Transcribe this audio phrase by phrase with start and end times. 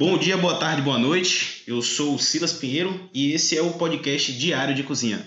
[0.00, 1.62] Bom dia, boa tarde, boa noite.
[1.66, 5.22] Eu sou o Silas Pinheiro e esse é o podcast Diário de Cozinha.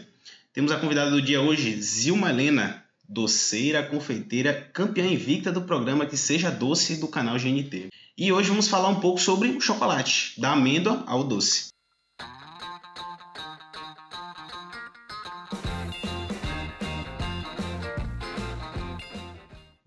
[0.51, 6.17] Temos a convidada do dia hoje, Zilma Helena, doceira, confeiteira, campeã invicta do programa Que
[6.17, 7.89] Seja Doce do canal GNT.
[8.17, 11.72] E hoje vamos falar um pouco sobre o chocolate, da amêndoa ao doce.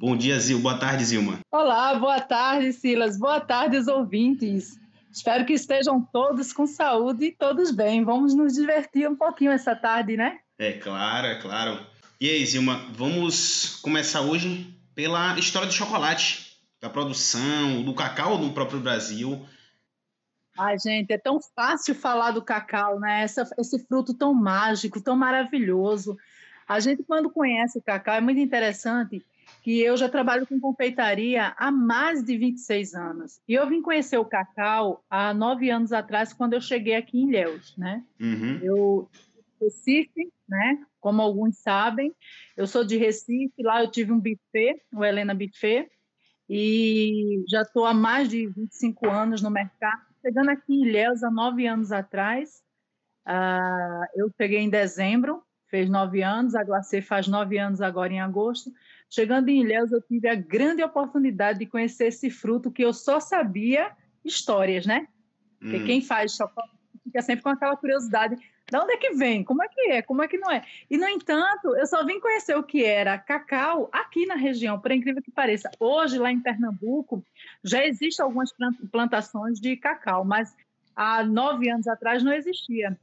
[0.07, 0.61] Bom dia, Zil.
[0.61, 1.41] Boa tarde, Zilma.
[1.51, 3.19] Olá, boa tarde, Silas.
[3.19, 4.79] Boa tarde, os ouvintes.
[5.11, 8.05] Espero que estejam todos com saúde e todos bem.
[8.05, 10.39] Vamos nos divertir um pouquinho essa tarde, né?
[10.61, 11.85] É claro, é claro.
[12.21, 18.53] E aí, Zilma, vamos começar hoje pela história do chocolate, da produção, do cacau no
[18.53, 19.45] próprio Brasil.
[20.57, 23.25] Ai, gente, é tão fácil falar do cacau, né?
[23.25, 26.17] Essa, esse fruto tão mágico, tão maravilhoso.
[26.69, 29.21] A gente, quando conhece o cacau, é muito interessante
[29.67, 33.41] que eu já trabalho com confeitaria há mais de 26 anos.
[33.49, 37.31] E eu vim conhecer o cacau há nove anos atrás, quando eu cheguei aqui em
[37.31, 38.05] Ilhéus, né?
[38.21, 38.61] Uhum.
[38.63, 39.11] Eu,
[39.61, 40.87] Recife, né?
[41.01, 42.15] Como alguns sabem,
[42.57, 45.91] eu sou de Recife, lá eu tive um buffet, o Helena Buffet,
[46.49, 50.01] e já estou há mais de 25 anos no mercado.
[50.23, 52.63] Chegando aqui em Ilhéus há nove anos atrás,
[53.27, 58.21] uh, eu cheguei em dezembro, fez nove anos, a Glacê faz nove anos agora em
[58.21, 58.71] agosto.
[59.17, 63.19] Chegando em Ilhéus, eu tive a grande oportunidade de conhecer esse fruto que eu só
[63.19, 63.91] sabia
[64.23, 65.09] histórias, né?
[65.59, 65.87] Porque hum.
[65.87, 68.37] quem faz chocolate fica sempre com aquela curiosidade.
[68.37, 69.43] De onde é que vem?
[69.43, 70.03] Como é que é?
[70.03, 70.63] Como é que não é?
[70.91, 74.91] E, no entanto, eu só vim conhecer o que era cacau aqui na região, por
[74.91, 75.71] incrível que pareça.
[75.81, 77.25] Hoje, lá em Pernambuco,
[77.65, 78.53] já existem algumas
[78.93, 80.55] plantações de cacau, mas
[80.95, 82.95] há nove anos atrás não existia.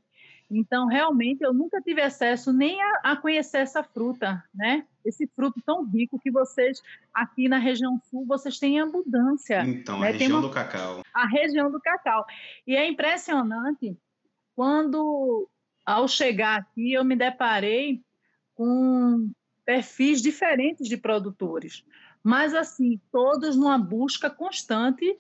[0.52, 4.86] Então, realmente, eu nunca tive acesso nem a, a, conhecer essa fruta, né?
[5.06, 6.82] Esse fruto tão rico que vocês,
[7.14, 9.64] aqui na região sul, vocês têm abundância.
[9.66, 10.09] Então, né?
[10.09, 11.04] a região uma, do cacau.
[11.14, 12.26] A região do cacau.
[12.66, 13.98] E é impressionante
[14.56, 15.50] quando,
[15.86, 18.02] ao chegar aqui, eu me deparei
[18.56, 19.30] com
[19.66, 21.84] perfis diferentes de produtores.
[22.24, 25.18] Mas, assim, todos numa busca constante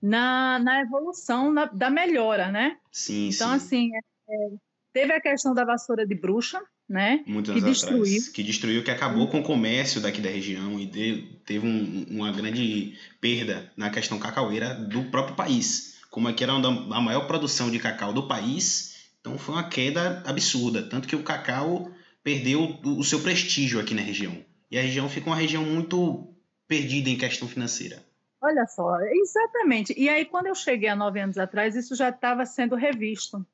[0.00, 2.78] na, na evolução na, da melhora, né?
[2.90, 3.54] Sim, então, sim.
[3.56, 3.98] assim, é,
[4.34, 6.58] é Teve a questão da vassoura de bruxa,
[6.88, 7.22] né?
[7.26, 8.02] Muitos que anos destruiu.
[8.02, 8.28] atrás.
[8.28, 12.30] Que destruiu, que acabou com o comércio daqui da região e de, teve um, uma
[12.32, 15.96] grande perda na questão cacaueira do próprio país.
[16.10, 20.82] Como aqui era a maior produção de cacau do país, então foi uma queda absurda.
[20.82, 21.90] Tanto que o cacau
[22.22, 24.36] perdeu o, o seu prestígio aqui na região.
[24.70, 26.32] E a região fica uma região muito
[26.66, 28.02] perdida em questão financeira.
[28.40, 29.94] Olha só, exatamente.
[29.96, 33.44] E aí, quando eu cheguei há nove anos atrás, isso já estava sendo revisto.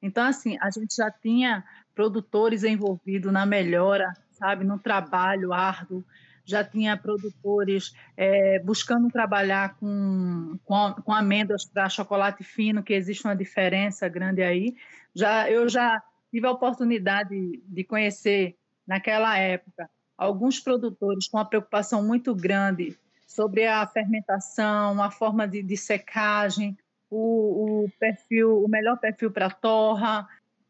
[0.00, 1.64] Então, assim, a gente já tinha
[1.98, 6.04] produtores envolvidos na melhora, sabe, no trabalho árduo,
[6.44, 13.24] já tinha produtores é, buscando trabalhar com, com, com amêndoas para chocolate fino, que existe
[13.24, 14.76] uma diferença grande aí.
[15.12, 16.00] Já, eu já
[16.30, 18.54] tive a oportunidade de conhecer,
[18.86, 25.64] naquela época, alguns produtores com uma preocupação muito grande sobre a fermentação, a forma de,
[25.64, 26.78] de secagem,
[27.10, 30.28] o, o perfil, o melhor perfil para torra.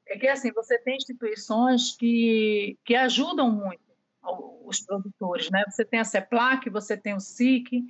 [0.08, 3.82] É que assim, você tem instituições que, que ajudam muito
[4.64, 5.64] os produtores, né?
[5.68, 7.84] Você tem a CEPLAC, você tem o SIC,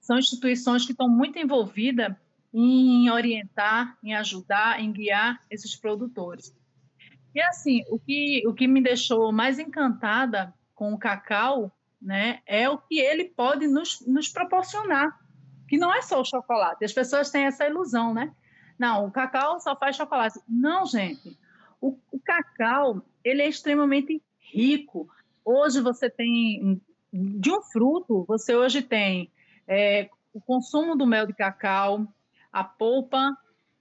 [0.00, 2.14] são instituições que estão muito envolvidas
[2.52, 6.54] em orientar, em ajudar, em guiar esses produtores.
[7.34, 11.70] E assim, o que, o que me deixou mais encantada com o cacau,
[12.00, 15.16] né, é o que ele pode nos, nos proporcionar
[15.70, 16.84] que não é só o chocolate.
[16.84, 18.34] As pessoas têm essa ilusão, né?
[18.80, 20.40] Não, o cacau só faz chocolate.
[20.48, 21.38] Não, gente.
[21.82, 25.06] O, o cacau, ele é extremamente rico.
[25.44, 26.80] Hoje você tem,
[27.12, 29.30] de um fruto, você hoje tem
[29.68, 32.10] é, o consumo do mel de cacau,
[32.50, 33.36] a polpa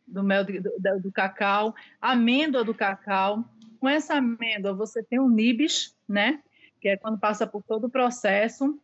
[0.05, 3.45] do mel de, do, do, cacau, a amêndoa do cacau.
[3.79, 6.43] Com essa amêndoa você tem o nibs, né?
[6.81, 8.77] Que é quando passa por todo o processo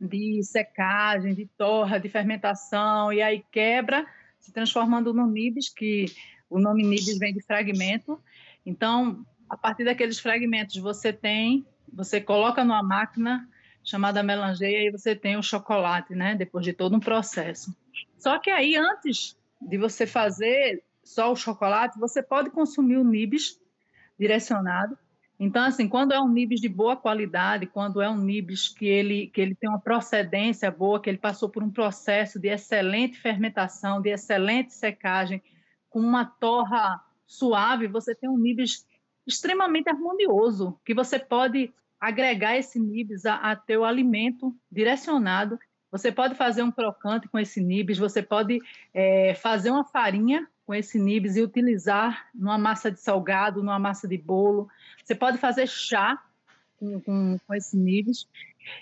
[0.00, 4.06] de secagem, de torra, de fermentação, e aí quebra,
[4.40, 6.06] se transformando no nibs, que
[6.48, 8.20] o nome nibs vem de fragmento.
[8.64, 13.48] Então, a partir daqueles fragmentos, você tem, você coloca numa máquina
[13.82, 16.34] chamada melangeia e você tem o chocolate, né?
[16.34, 17.74] Depois de todo um processo.
[18.18, 23.58] Só que aí, antes de você fazer só o chocolate, você pode consumir o nibs
[24.18, 24.98] direcionado,
[25.40, 29.28] então, assim, quando é um nibs de boa qualidade, quando é um nibs que ele,
[29.28, 34.02] que ele tem uma procedência boa, que ele passou por um processo de excelente fermentação,
[34.02, 35.40] de excelente secagem,
[35.88, 38.84] com uma torra suave, você tem um nibs
[39.24, 45.58] extremamente harmonioso, que você pode agregar esse nibs a, a teu alimento direcionado
[45.90, 48.60] Você pode fazer um crocante com esse nibs, você pode
[48.92, 54.06] é, fazer uma farinha com esse nibs e utilizar numa massa de salgado, numa massa
[54.06, 54.68] de bolo.
[55.08, 56.22] Você pode fazer chá
[56.78, 58.28] com, com, com esse nibs.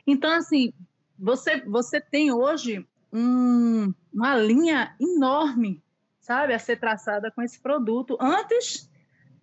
[0.05, 0.73] Então, assim,
[1.17, 5.81] você, você tem hoje um, uma linha enorme,
[6.19, 8.91] sabe, a ser traçada com esse produto antes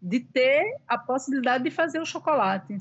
[0.01, 2.77] de ter a possibilidade de fazer o chocolate.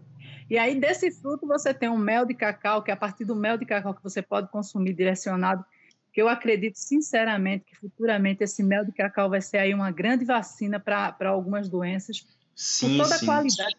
[0.51, 3.37] E aí, desse fruto, você tem um mel de cacau, que é a partir do
[3.37, 5.65] mel de cacau que você pode consumir direcionado,
[6.13, 10.25] que eu acredito sinceramente que futuramente esse mel de cacau vai ser aí uma grande
[10.25, 13.25] vacina para algumas doenças, sim, com toda sim.
[13.25, 13.77] a qualidade.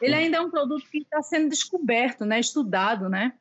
[0.00, 3.32] Ele ainda é um produto que está sendo descoberto, né, estudado, né?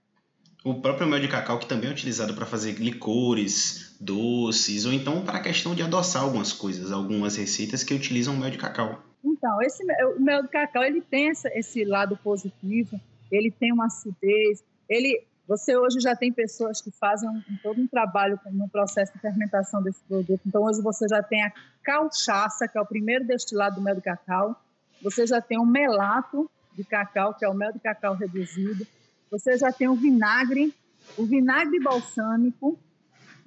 [0.63, 5.23] O próprio mel de cacau, que também é utilizado para fazer licores, doces, ou então
[5.25, 9.03] para a questão de adoçar algumas coisas, algumas receitas que utilizam mel de cacau.
[9.23, 9.83] Então, esse,
[10.17, 12.99] o mel de cacau, ele tem esse lado positivo,
[13.29, 17.87] ele tem uma acidez, ele, você hoje já tem pessoas que fazem um, todo um
[17.87, 20.41] trabalho no processo de fermentação desse produto.
[20.45, 21.51] Então, hoje você já tem a
[21.83, 24.55] cachaça, que é o primeiro destilado do mel de cacau,
[25.01, 28.87] você já tem o melato de cacau, que é o mel de cacau reduzido,
[29.29, 30.73] você já tem o vinagre,
[31.17, 32.79] o vinagre balsâmico.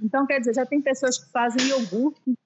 [0.00, 2.36] Então, quer dizer, já tem pessoas que fazem iogurte,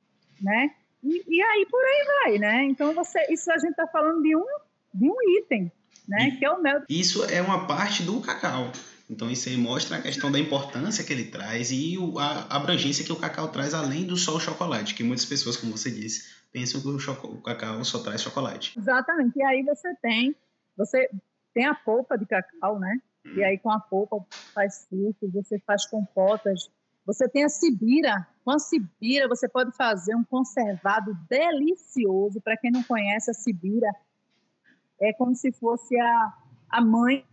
[0.41, 0.71] né?
[1.03, 2.65] E, e aí por aí vai, né?
[2.67, 4.47] Então, você, isso a gente está falando de um,
[4.95, 5.73] de um item,
[6.07, 6.37] né?
[6.39, 6.83] que é o mel.
[6.89, 8.71] Isso é uma parte do cacau.
[9.11, 13.13] Então, isso aí mostra a questão da importância que ele traz e a abrangência que
[13.13, 16.81] o cacau traz além do só o chocolate, que muitas pessoas, como você disse, pensam
[16.81, 18.79] que o, o cacau só traz chocolate.
[18.79, 19.37] Exatamente.
[19.37, 20.37] E aí você tem,
[20.77, 21.11] você
[21.53, 23.01] tem a polpa de cacau, né?
[23.35, 24.25] E aí com a polpa
[24.55, 26.71] faz suco, você faz compotas.
[27.05, 28.29] Você tem a sibira.
[28.45, 32.41] Com a sibira você pode fazer um conservado delicioso.
[32.41, 33.91] Para quem não conhece a sibira,
[35.01, 36.33] é como se fosse a,
[36.69, 37.25] a mãe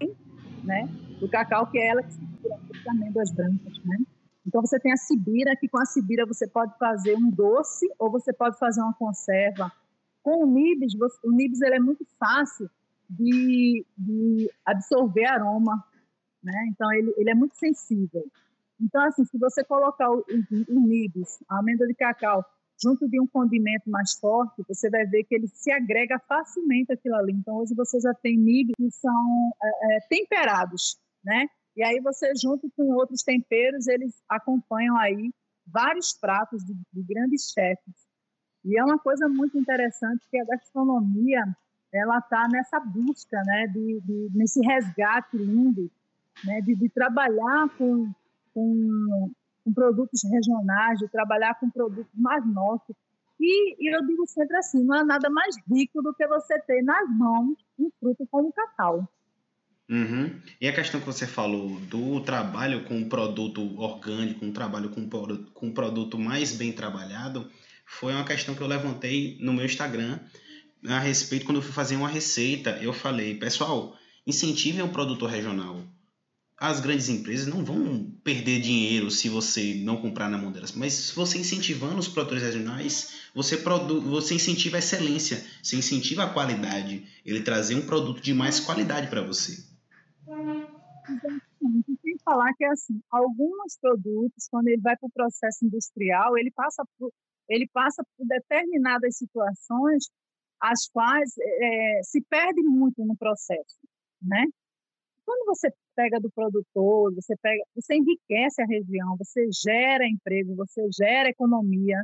[0.63, 0.88] né,
[1.19, 3.83] do cacau, que é ela que se as amêndoas brancas.
[3.86, 3.98] Né?
[4.45, 8.09] Então você tem a sibira, que com a sibira você pode fazer um doce ou
[8.09, 9.71] você pode fazer uma conserva.
[10.24, 10.94] Com o nibs,
[11.24, 12.69] o nibs ele é muito fácil
[13.09, 15.83] de, de absorver aroma,
[16.44, 16.65] né?
[16.69, 18.25] Então ele, ele é muito sensível.
[18.80, 22.45] Então assim, se você colocar o, o, o nibs, a amêndoa de cacau,
[22.82, 27.16] junto de um condimento mais forte, você vai ver que ele se agrega facilmente aquilo
[27.16, 27.34] ali.
[27.34, 31.48] Então hoje você já tem nibs que são é, é, temperados, né?
[31.76, 35.32] E aí você junto com outros temperos, eles acompanham aí
[35.66, 38.08] vários pratos de, de grandes chefes.
[38.66, 41.44] E é uma coisa muito interessante que a gastronomia
[41.94, 45.90] ela está nessa busca, né, de, de, nesse resgate lindo,
[46.44, 48.12] né, de, de trabalhar com,
[48.54, 49.32] com,
[49.68, 52.96] com, produtos regionais, de trabalhar com produtos mais nossos.
[53.40, 56.81] E, e, eu digo sempre assim, não há nada mais rico do que você ter
[56.81, 59.08] nas mãos um fruto como o cacau.
[59.90, 60.40] Uhum.
[60.60, 65.08] E a questão que você falou do trabalho com um produto orgânico, um trabalho com,
[65.08, 67.50] com um produto mais bem trabalhado,
[67.86, 70.19] foi uma questão que eu levantei no meu Instagram,
[70.86, 75.81] a respeito, quando eu fui fazer uma receita, eu falei, pessoal, incentivem o produtor regional.
[76.59, 80.92] As grandes empresas não vão perder dinheiro se você não comprar na mão delas, mas
[80.94, 86.33] se você incentivando os produtores regionais, você, produ você incentiva a excelência, você incentiva a
[86.33, 89.63] qualidade, ele trazer um produto de mais qualidade para você.
[92.01, 96.83] Sem falar que assim, alguns produtos, quando ele vai para o processo industrial, ele passa
[96.98, 97.13] por,
[97.48, 100.09] ele passa por determinadas situações
[100.59, 103.78] as quais é, se perde muito no processo,
[104.19, 104.44] né?
[105.28, 110.88] Quando você pega do produtor, você pega, você enriquece a região, você gera emprego, você
[110.98, 112.02] gera economia,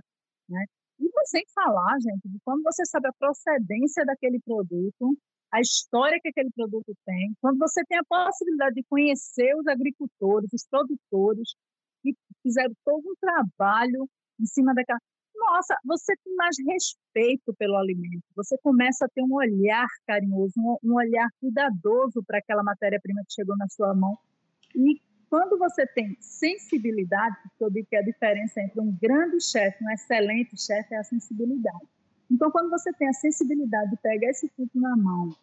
[0.50, 0.66] né?
[1.00, 5.18] E sem falar, gente, de quando você sabe a procedência daquele produto,
[5.54, 10.50] a história que aquele produto tem, quando você tem a possibilidade de conhecer os agricultores,
[10.54, 11.56] os produtores,
[12.02, 14.06] que fizeram todo um trabalho
[14.38, 15.00] em cima daquela
[15.36, 20.78] nossa, você tem mais respeito pelo alimento, você começa a ter um olhar carinhoso, um,
[20.84, 24.18] um olhar cuidadoso para aquela matéria-prima que chegou na sua mão.
[24.76, 27.36] E quando você tem sensibilidade,
[27.72, 31.88] digo que a diferença entre um grande chefe um excelente chefe é a sensibilidade.
[32.30, 35.36] Então, quando você tem a sensibilidade de pegar esse fruto na mão,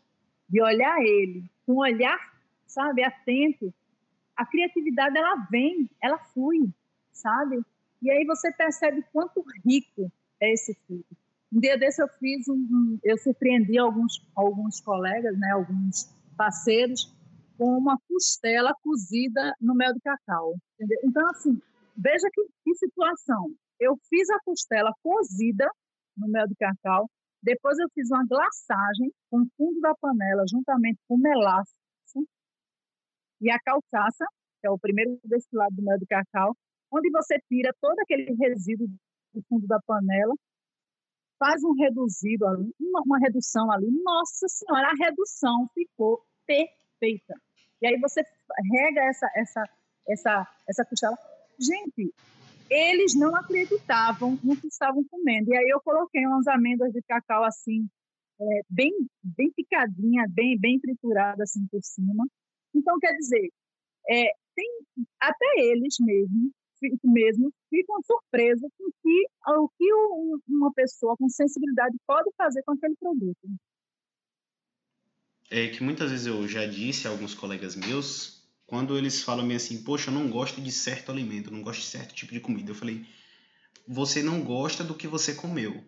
[0.49, 2.19] de olhar ele com um olhar,
[2.67, 3.73] sabe, atento,
[4.37, 6.73] a criatividade ela vem, ela flui,
[7.13, 7.61] sabe?
[8.02, 11.16] E aí você percebe quanto rico é esse fruto.
[11.52, 17.14] Um dia desse eu fiz um, eu surpreendi alguns alguns colegas, né, alguns parceiros
[17.59, 20.54] com uma costela cozida no mel de cacau.
[20.75, 20.99] Entendeu?
[21.04, 21.61] Então assim,
[21.97, 23.52] veja que, que situação.
[23.78, 25.69] Eu fiz a costela cozida
[26.16, 27.09] no mel de cacau,
[27.42, 31.75] depois eu fiz uma glaçagem com o fundo da panela juntamente com melaço
[33.40, 34.26] e a calçaça
[34.61, 36.54] que é o primeiro destilado do mel de cacau,
[36.93, 38.89] onde você tira todo aquele resíduo
[39.33, 40.35] do fundo da panela,
[41.39, 43.87] faz um reduzido ali, uma, uma redução ali.
[44.05, 47.35] Nossa Senhora, a redução ficou perfeita.
[47.81, 48.23] E aí você
[48.73, 49.65] rega essa, essa,
[50.07, 51.17] essa, essa costela.
[51.59, 52.13] Gente,
[52.69, 55.53] eles não acreditavam no que estavam comendo.
[55.53, 57.89] E aí eu coloquei umas amêndoas de cacau assim,
[58.41, 58.93] é, bem,
[59.23, 62.27] bem picadinha, bem, bem triturada assim por cima.
[62.75, 63.51] Então, quer dizer,
[64.09, 64.71] é, tem,
[65.19, 66.53] até eles mesmos
[67.05, 69.93] mesmo ficam surpresos com que, o que
[70.49, 73.49] uma pessoa com sensibilidade pode fazer com aquele produto.
[75.51, 79.83] É que muitas vezes eu já disse a alguns colegas meus, quando eles falam assim,
[79.83, 82.71] poxa, eu não gosto de certo alimento, não gosto de certo tipo de comida.
[82.71, 83.05] Eu falei,
[83.87, 85.85] você não gosta do que você comeu.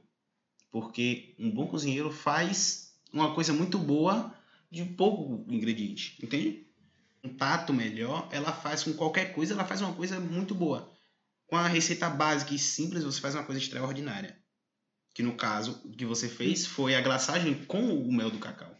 [0.71, 4.35] Porque um bom cozinheiro faz uma coisa muito boa
[4.71, 6.67] de pouco ingrediente, entende?
[7.25, 10.93] Um tato melhor, ela faz com qualquer coisa, ela faz uma coisa muito boa.
[11.47, 14.37] Com a receita básica e simples, você faz uma coisa extraordinária.
[15.15, 18.75] Que no caso, o que você fez foi a glaçagem com o mel do cacau.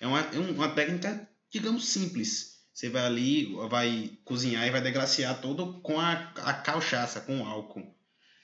[0.00, 2.58] É uma, é uma técnica, digamos, simples.
[2.72, 7.44] Você vai ali, vai cozinhar e vai degraciar todo com a, a cachaça, com o
[7.44, 7.94] álcool.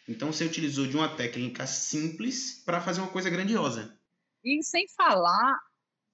[0.08, 3.98] Então você utilizou de uma técnica simples para fazer uma coisa grandiosa.
[4.44, 5.58] E sem falar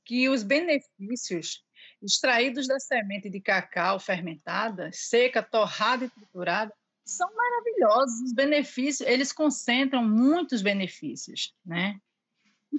[0.04, 1.64] que os benefícios
[2.02, 6.72] extraídos da semente de cacau fermentada, seca, torrada e triturada,
[7.04, 8.20] são maravilhosos.
[8.22, 11.98] Os benefícios, eles concentram muitos benefícios, né?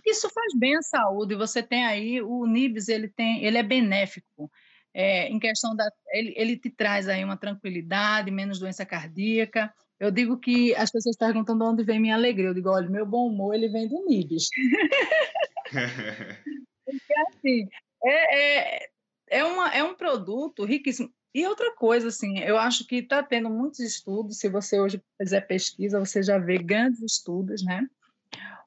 [0.05, 1.35] Isso faz bem à saúde.
[1.35, 4.49] Você tem aí o NIBS, ele tem, ele é benéfico.
[4.93, 9.73] É, em questão da, ele, ele te traz aí uma tranquilidade, menos doença cardíaca.
[9.99, 12.47] Eu digo que as pessoas perguntam de onde vem minha alegria.
[12.47, 14.49] Eu digo, olha, meu bom humor ele vem do NIBS.
[16.85, 17.67] Porque assim,
[18.03, 18.89] é, é,
[19.31, 21.11] é, uma, é um produto riquíssimo.
[21.33, 25.41] E outra coisa, assim, eu acho que está tendo muitos estudos, se você hoje fizer
[25.41, 27.87] pesquisa, você já vê grandes estudos, né?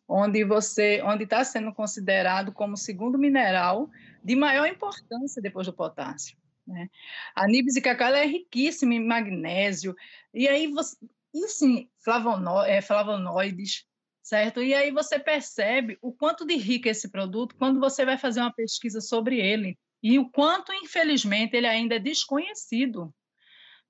[0.08, 3.90] Onde você, onde está sendo considerado como segundo mineral
[4.22, 6.36] de maior importância depois do potássio.
[6.66, 6.88] Né?
[7.34, 9.94] A nibs e cacau é riquíssima em magnésio,
[10.32, 10.96] e aí você,
[11.34, 13.84] e assim, flavono, é, flavonoides,
[14.22, 14.62] certo?
[14.62, 18.40] E aí você percebe o quanto de rico é esse produto quando você vai fazer
[18.40, 23.10] uma pesquisa sobre ele e o quanto, infelizmente, ele ainda é desconhecido,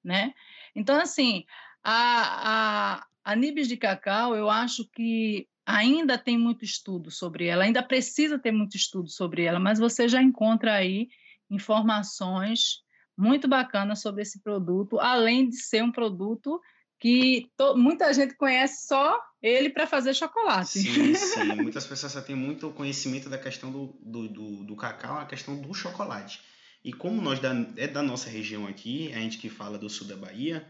[0.02, 0.33] né?
[0.73, 1.44] Então, assim,
[1.83, 7.64] a, a, a nibs de cacau, eu acho que ainda tem muito estudo sobre ela,
[7.64, 11.09] ainda precisa ter muito estudo sobre ela, mas você já encontra aí
[11.50, 12.85] informações
[13.18, 16.61] muito bacanas sobre esse produto, além de ser um produto
[17.04, 20.78] que to, muita gente conhece só ele para fazer chocolate.
[20.78, 21.44] Sim, sim.
[21.61, 25.54] Muitas pessoas só têm muito conhecimento da questão do, do, do, do cacau, a questão
[25.54, 26.40] do chocolate.
[26.82, 30.06] E como nós da, é da nossa região aqui, a gente que fala do sul
[30.06, 30.66] da Bahia,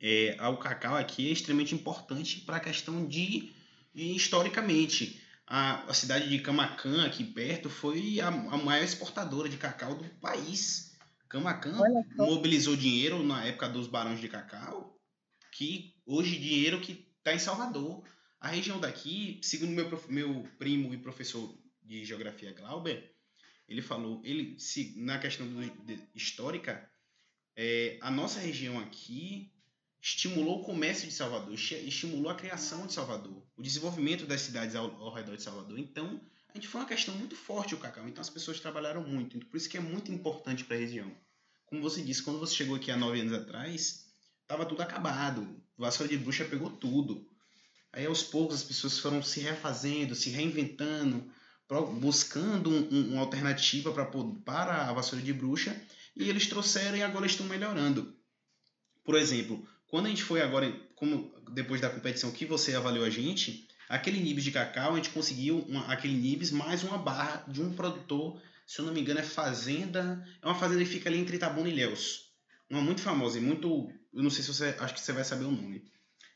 [0.00, 3.52] é, o cacau aqui é extremamente importante para a questão de,
[3.92, 9.56] de historicamente, a, a, cidade de Camacan, aqui perto, foi a, a maior exportadora de
[9.56, 10.94] cacau do país.
[11.28, 11.76] Camacan
[12.16, 14.93] mobilizou dinheiro na época dos barões de cacau
[15.54, 18.04] que hoje dinheiro que está em Salvador.
[18.40, 23.14] A região daqui, segundo meu, meu primo e professor de geografia Glauber,
[23.66, 26.90] ele falou, ele se na questão do, de, histórica,
[27.56, 29.50] é, a nossa região aqui
[30.02, 34.90] estimulou o comércio de Salvador, estimulou a criação de Salvador, o desenvolvimento das cidades ao,
[35.00, 35.78] ao redor de Salvador.
[35.78, 36.20] Então,
[36.50, 38.06] a gente foi uma questão muito forte o cacau.
[38.06, 39.38] Então, as pessoas trabalharam muito.
[39.46, 41.10] Por isso que é muito importante para a região.
[41.64, 44.03] Como você disse, quando você chegou aqui há nove anos atrás,
[44.54, 45.60] tava tudo acabado.
[45.76, 47.26] Vassoura de Bruxa pegou tudo.
[47.92, 51.28] Aí aos poucos as pessoas foram se refazendo, se reinventando,
[52.00, 54.06] buscando um, um, uma alternativa pra,
[54.44, 55.76] para a Vassoura de Bruxa
[56.16, 58.16] e eles trouxeram e agora estão melhorando.
[59.04, 63.10] Por exemplo, quando a gente foi agora, como depois da competição que você avaliou a
[63.10, 67.60] gente, aquele nibs de cacau, a gente conseguiu uma, aquele nibs mais uma barra de
[67.60, 71.18] um produtor, se eu não me engano é Fazenda, é uma fazenda que fica ali
[71.18, 72.32] entre Itabuna e Ilhéus.
[72.70, 74.74] Uma muito famosa e muito eu não sei se você.
[74.78, 75.84] Acho que você vai saber o nome.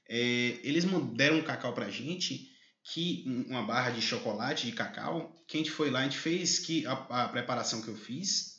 [0.08, 2.50] É, eles deram um cacau pra gente,
[2.82, 6.58] que uma barra de chocolate de cacau, que a gente foi lá, a gente fez
[6.58, 8.58] que a, a preparação que eu fiz.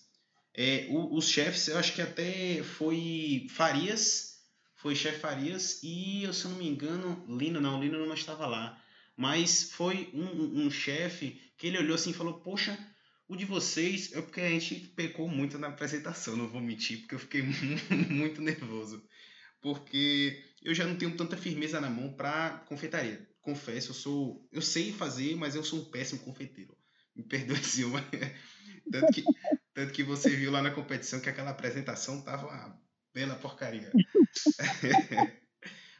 [0.53, 4.39] É, o, os chefes, eu acho que até foi Farias,
[4.75, 8.81] foi chefe Farias, e se eu não me engano, Lino, não, Lino não estava lá.
[9.15, 12.77] Mas foi um, um chefe que ele olhou assim e falou: Poxa,
[13.29, 17.13] o de vocês é porque a gente pecou muito na apresentação, não vou mentir, porque
[17.15, 17.43] eu fiquei
[18.09, 19.07] muito nervoso.
[19.61, 23.29] Porque eu já não tenho tanta firmeza na mão para confeitaria.
[23.39, 24.49] Confesso, eu sou.
[24.51, 26.75] Eu sei fazer, mas eu sou um péssimo confeiteiro.
[27.15, 27.91] Me perdoe eu.
[28.91, 29.23] tanto, que,
[29.73, 32.81] Tanto que você viu lá na competição que aquela apresentação tava uma
[33.13, 33.91] bela porcaria.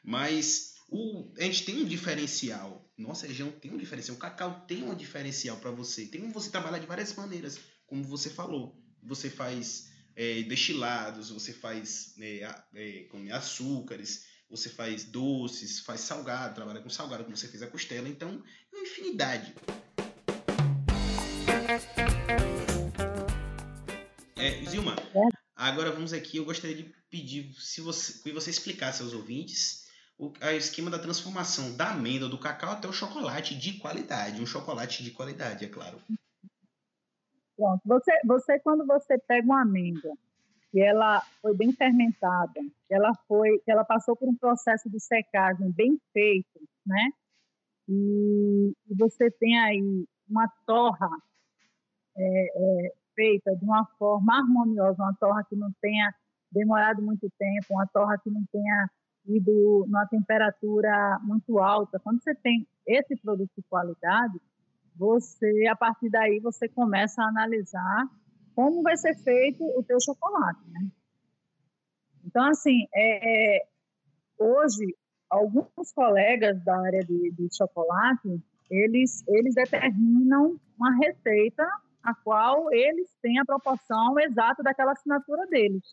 [0.03, 2.91] Mas o, a gente tem um diferencial.
[2.97, 4.17] Nossa região tem um diferencial.
[4.17, 6.05] O cacau tem um diferencial para você.
[6.05, 8.75] Tem como você trabalhar de várias maneiras, como você falou.
[9.03, 16.55] Você faz é, destilados, você faz é, é, com açúcares, você faz doces, faz salgado,
[16.55, 18.09] trabalha com salgado, como você fez a costela.
[18.09, 18.43] Então,
[18.73, 19.53] é uma infinidade.
[24.35, 24.95] É, Zilma,
[25.55, 26.37] agora vamos aqui.
[26.37, 29.88] Eu gostaria de pedir se você, que você explicasse aos ouvintes
[30.19, 34.41] o a esquema da transformação da amêndoa do cacau até o chocolate de qualidade.
[34.41, 35.97] Um chocolate de qualidade, é claro.
[37.55, 37.81] Pronto.
[37.85, 40.13] Você, você quando você pega uma amêndoa
[40.71, 42.59] que ela foi bem fermentada,
[42.89, 47.09] ela foi, ela passou por um processo de secagem bem feito, né?
[47.87, 51.09] E, e você tem aí uma torra
[52.15, 56.13] é, é, feita de uma forma harmoniosa, uma torra que não tenha
[56.51, 58.89] demorado muito tempo, uma torra que não tenha
[59.29, 61.99] ido numa temperatura muito alta.
[61.99, 64.39] Quando você tem esse produto de qualidade,
[64.95, 68.07] você, a partir daí, você começa a analisar
[68.55, 70.89] como vai ser feito o teu chocolate, né?
[72.25, 73.67] Então, assim, é, é
[74.37, 74.95] hoje,
[75.29, 81.65] alguns colegas da área de, de chocolate, eles, eles determinam uma receita
[82.03, 85.83] a qual eles têm a proporção exata daquela assinatura deles.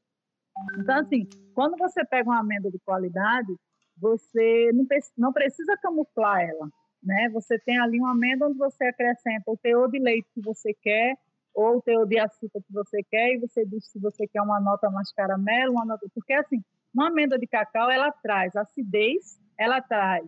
[0.79, 3.55] Então, assim, quando você pega uma amêndoa de qualidade,
[3.97, 4.87] você não,
[5.17, 6.69] não precisa camuflar ela,
[7.03, 7.29] né?
[7.33, 11.17] Você tem ali uma amêndoa onde você acrescenta o teor de leite que você quer
[11.55, 14.61] ou o teor de açúcar que você quer e você diz se você quer uma
[14.61, 16.07] nota mais caramelo, uma nota...
[16.15, 20.27] Porque, assim, uma amêndoa de cacau, ela traz acidez, ela traz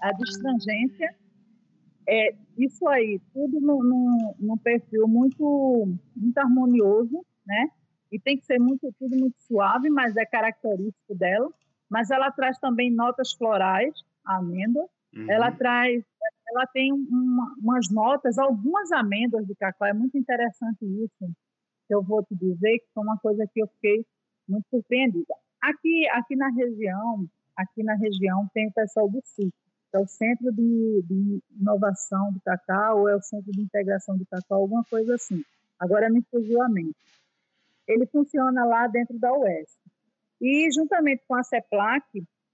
[0.00, 1.14] a distrangência,
[2.08, 7.68] é, isso aí, tudo num perfil muito, muito harmonioso, né?
[8.10, 11.48] E tem que ser muito tudo muito suave, mas é característico dela.
[11.90, 14.88] Mas ela traz também notas florais, a amêndoa.
[15.14, 15.30] Uhum.
[15.30, 16.04] Ela traz,
[16.48, 19.88] ela tem uma, umas notas, algumas amêndoas de cacau.
[19.88, 21.32] É muito interessante isso.
[21.86, 24.04] Que eu vou te dizer que foi uma coisa que eu fiquei
[24.48, 25.34] muito surpreendida.
[25.60, 29.50] Aqui, aqui na região, aqui na região tem o pessoal do CIC,
[29.90, 34.16] que é o Centro de, de Inovação do Cacau, ou é o Centro de Integração
[34.16, 35.42] do Cacau, alguma coisa assim.
[35.78, 36.96] Agora me fugiu a mente
[37.88, 39.76] ele funciona lá dentro da UES.
[40.40, 42.04] E, juntamente com a CEPLAC,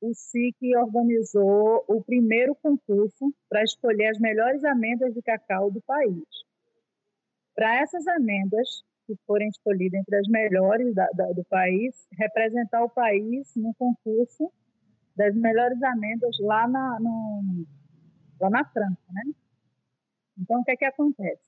[0.00, 6.24] o SIC organizou o primeiro concurso para escolher as melhores amêndoas de cacau do país.
[7.54, 12.88] Para essas amêndoas, que forem escolhidas entre as melhores da, da, do país, representar o
[12.88, 14.50] país no concurso
[15.14, 17.66] das melhores amêndoas lá na, no,
[18.40, 19.22] lá na França, né?
[20.38, 21.44] Então, o que é que acontece?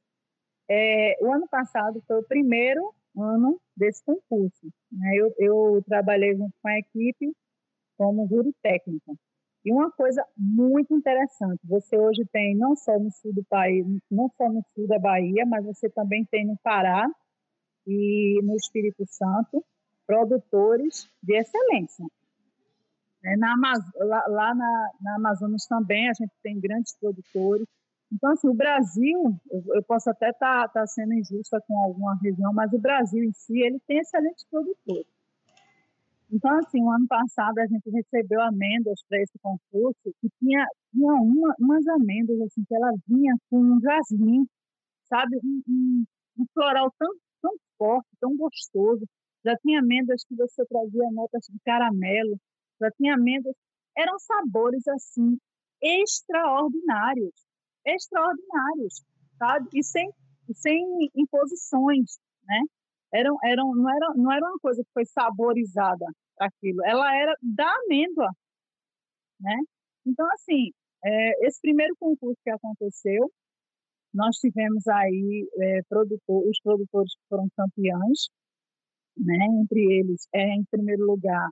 [0.68, 4.66] É, o ano passado foi o primeiro ano desse concurso.
[4.90, 5.16] Né?
[5.16, 7.32] Eu, eu trabalhei junto com a equipe
[7.96, 9.12] como júri técnica.
[9.64, 14.30] E uma coisa muito interessante, você hoje tem não só no sul do país, não
[14.36, 17.10] só no sul da Bahia, mas você também tem no Pará
[17.84, 19.64] e no Espírito Santo
[20.06, 22.06] produtores de excelência.
[23.24, 23.56] É, na,
[23.96, 27.66] lá, lá na, na Amazonas também a gente tem grandes produtores
[28.12, 32.52] então, assim, o Brasil, eu, posso até estar tá, tá sendo injusta com alguma região,
[32.52, 35.06] mas o Brasil em si, ele tem excelentes produtores.
[36.30, 41.14] Então, assim, o ano passado a gente recebeu amêndoas para esse concurso que tinha, tinha
[41.14, 44.46] uma, umas amêndoas, assim, que ela vinha com um jasmim,
[45.08, 45.36] sabe?
[45.44, 46.04] Um, um,
[46.38, 49.04] um floral tão, tão forte, tão gostoso.
[49.44, 52.38] Já tinha amêndoas que você trazia notas de caramelo,
[52.80, 53.54] já tinha amêndoas.
[53.96, 55.38] Eram sabores, assim,
[55.80, 57.45] extraordinários
[57.86, 59.02] extraordinários,
[59.38, 59.68] sabe?
[59.74, 60.10] E sem,
[60.54, 62.60] sem imposições, né?
[63.14, 66.06] Eram, eram, não, era, não era uma coisa que foi saborizada
[66.38, 68.30] aquilo, ela era da amêndoa,
[69.40, 69.56] né?
[70.06, 70.70] Então, assim,
[71.04, 73.30] é, esse primeiro concurso que aconteceu,
[74.12, 78.28] nós tivemos aí é, produtor, os produtores que foram campeões,
[79.16, 79.36] né?
[79.62, 81.48] Entre eles, é, em primeiro lugar,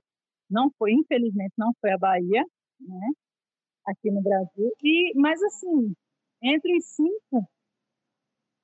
[0.49, 2.43] não foi, infelizmente, não foi a Bahia,
[2.79, 3.09] né?
[3.87, 4.71] Aqui no Brasil.
[4.83, 5.93] E, mas assim,
[6.41, 7.47] entre os cinco,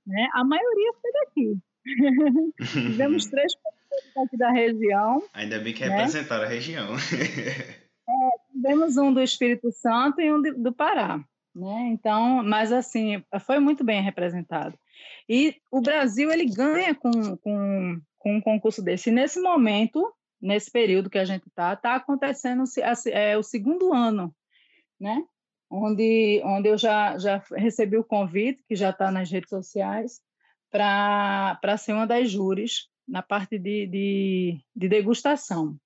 [0.05, 1.57] né, a maioria foi daqui.
[2.71, 5.23] Tivemos três pessoas aqui da região.
[5.33, 5.95] Ainda bem que né?
[5.95, 6.95] representaram a região.
[8.07, 11.23] é, tivemos um do Espírito Santo e um do Pará.
[11.53, 11.89] Né?
[11.91, 14.77] Então, mas assim, foi muito bem representado.
[15.27, 19.09] E o Brasil ele ganha com, com, com um concurso desse.
[19.09, 22.63] E nesse momento, nesse período que a gente está, está acontecendo
[23.07, 24.33] é, o segundo ano,
[24.99, 25.23] né?
[25.71, 30.21] Onde, onde eu já, já recebi o convite, que já está nas redes sociais,
[30.69, 35.77] para ser uma das júris na parte de, de, de degustação.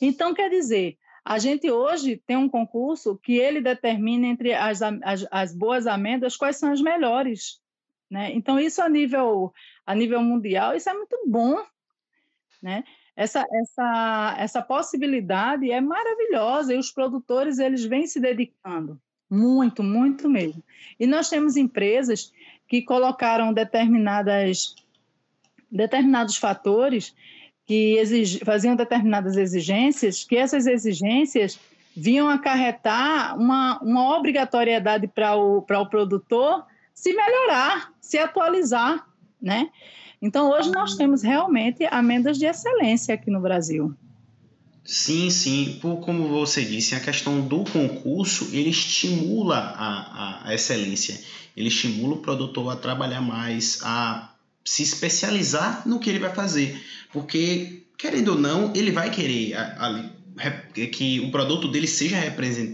[0.00, 5.26] Então, quer dizer, a gente hoje tem um concurso que ele determina entre as, as,
[5.30, 7.60] as boas amêndoas quais são as melhores.
[8.08, 8.32] Né?
[8.32, 9.52] Então, isso a nível,
[9.84, 11.60] a nível mundial, isso é muito bom.
[12.62, 12.84] Né?
[13.16, 20.28] Essa, essa, essa possibilidade é maravilhosa e os produtores eles vêm se dedicando muito, muito
[20.28, 20.62] mesmo.
[20.98, 22.32] E nós temos empresas
[22.66, 24.74] que colocaram determinadas,
[25.70, 27.14] determinados fatores
[27.66, 31.58] que exig, faziam determinadas exigências, que essas exigências
[31.94, 36.64] vinham acarretar uma, uma obrigatoriedade para o, o produtor
[36.94, 39.06] se melhorar, se atualizar,
[39.40, 39.68] né?
[40.20, 43.94] Então, hoje nós temos realmente amendas de excelência aqui no Brasil.
[44.88, 45.78] Sim, sim.
[45.82, 51.20] Por, como você disse, a questão do concurso, ele estimula a, a, a excelência.
[51.54, 56.82] Ele estimula o produtor a trabalhar mais, a se especializar no que ele vai fazer.
[57.12, 60.06] Porque, querendo ou não, ele vai querer a,
[60.38, 62.16] a, que o produto dele seja,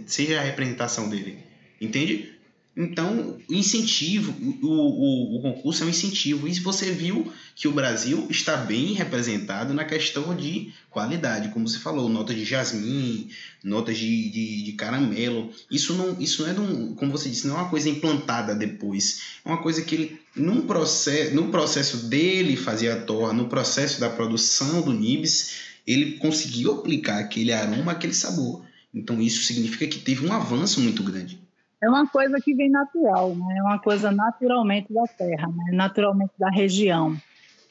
[0.06, 1.38] seja a representação dele.
[1.80, 2.33] Entende?
[2.76, 6.48] Então, o incentivo, o, o, o, concurso é um incentivo.
[6.48, 11.78] E você viu que o Brasil está bem representado na questão de qualidade, como você
[11.78, 13.28] falou, notas de jasmim,
[13.62, 15.52] notas de, de, de, caramelo.
[15.70, 19.20] Isso não, isso não é, um, como você disse, não é uma coisa implantada depois.
[19.44, 24.00] É uma coisa que ele, num processo, no processo dele fazer a torra, no processo
[24.00, 28.64] da produção do nibs, ele conseguiu aplicar aquele aroma, aquele sabor.
[28.92, 31.43] Então, isso significa que teve um avanço muito grande
[31.84, 33.56] é uma coisa que vem natural, né?
[33.58, 35.72] É uma coisa naturalmente da terra, né?
[35.72, 37.14] Naturalmente da região,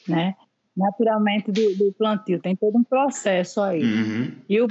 [0.08, 0.34] né?
[0.76, 2.40] Naturalmente do, do plantio.
[2.40, 3.82] Tem todo um processo aí.
[3.82, 4.32] Uhum.
[4.48, 4.66] E o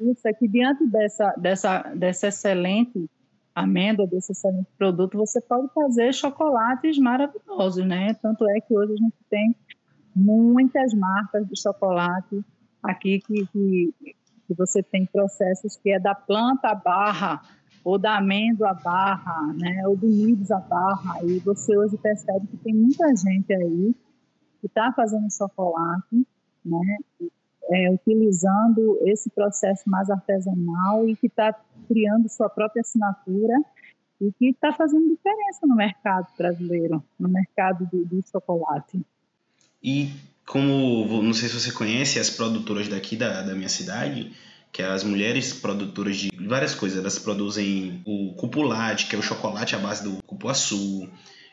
[0.00, 3.08] isso é que diante dessa, dessa, dessa excelente
[3.54, 8.14] amêndoa, desse excelente produto, você pode fazer chocolates maravilhosos, né?
[8.22, 9.56] Tanto é que hoje a gente tem
[10.14, 12.44] muitas marcas de chocolate
[12.82, 13.94] aqui que, que,
[14.46, 17.42] que você tem processos que é da planta barra
[17.88, 22.58] ou da amêndoa barra, né, ou do nibs a barra, e você hoje percebe que
[22.58, 23.94] tem muita gente aí
[24.60, 26.26] que está fazendo chocolate,
[26.62, 26.96] né,
[27.70, 33.54] é, utilizando esse processo mais artesanal e que está criando sua própria assinatura
[34.20, 39.00] e que está fazendo diferença no mercado brasileiro, no mercado do, do chocolate.
[39.82, 40.10] E
[40.44, 44.30] como, não sei se você conhece as produtoras daqui da, da minha cidade,
[44.72, 49.74] que as mulheres produtoras de várias coisas, elas produzem o cupulate, que é o chocolate
[49.74, 51.08] à base do cupuaçu.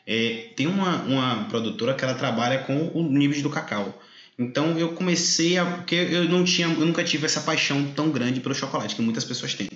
[0.06, 4.02] É, tem uma, uma produtora que ela trabalha com o nível do cacau.
[4.38, 5.66] Então eu comecei a.
[5.66, 6.68] Porque eu não tinha.
[6.68, 9.70] Eu nunca tive essa paixão tão grande pelo chocolate, que muitas pessoas têm.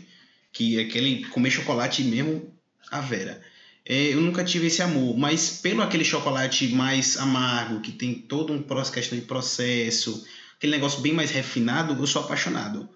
[0.52, 2.54] Que é aquele comer chocolate mesmo
[2.92, 3.42] a vera.
[3.86, 8.54] É, eu nunca tive esse amor, mas pelo aquele chocolate mais amargo, que tem todo
[8.54, 10.24] um questão de processo,
[10.56, 12.88] aquele negócio bem mais refinado, eu sou apaixonado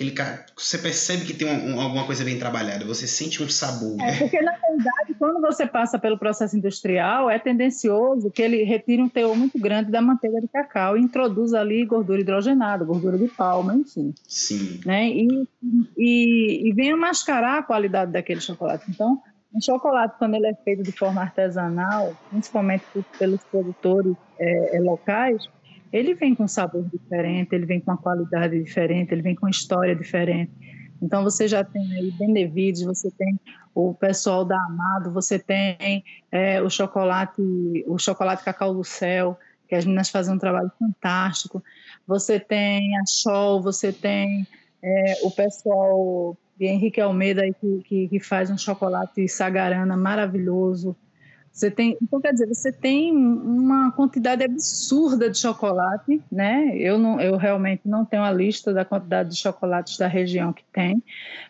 [0.00, 4.00] aquele cara, você percebe que tem um, alguma coisa bem trabalhada, você sente um sabor.
[4.00, 9.02] É, porque na verdade, quando você passa pelo processo industrial, é tendencioso que ele retire
[9.02, 13.28] um teor muito grande da manteiga de cacau e introduz ali gordura hidrogenada, gordura de
[13.28, 14.14] palma, enfim.
[14.26, 14.80] Sim.
[14.86, 15.10] Né?
[15.10, 15.48] E,
[15.98, 18.86] e, e venha mascarar a qualidade daquele chocolate.
[18.88, 19.20] Então,
[19.54, 22.84] um chocolate, quando ele é feito de forma artesanal, principalmente
[23.18, 25.46] pelos produtores é, é locais,
[25.92, 29.50] ele vem com sabor diferente, ele vem com uma qualidade diferente, ele vem com uma
[29.50, 30.52] história diferente.
[31.02, 33.40] Então você já tem aí Benevides, você tem
[33.74, 37.40] o pessoal da Amado, você tem é, o chocolate,
[37.86, 41.62] o chocolate Cacau do Céu, que as meninas fazem um trabalho fantástico.
[42.06, 44.46] Você tem a Show, você tem
[44.82, 50.94] é, o pessoal de Henrique Almeida que, que, que faz um chocolate sagarana maravilhoso.
[51.52, 56.76] Você tem, então quer dizer, você tem uma quantidade absurda de chocolate, né?
[56.76, 60.64] Eu não, eu realmente não tenho a lista da quantidade de chocolates da região que
[60.72, 61.02] tem,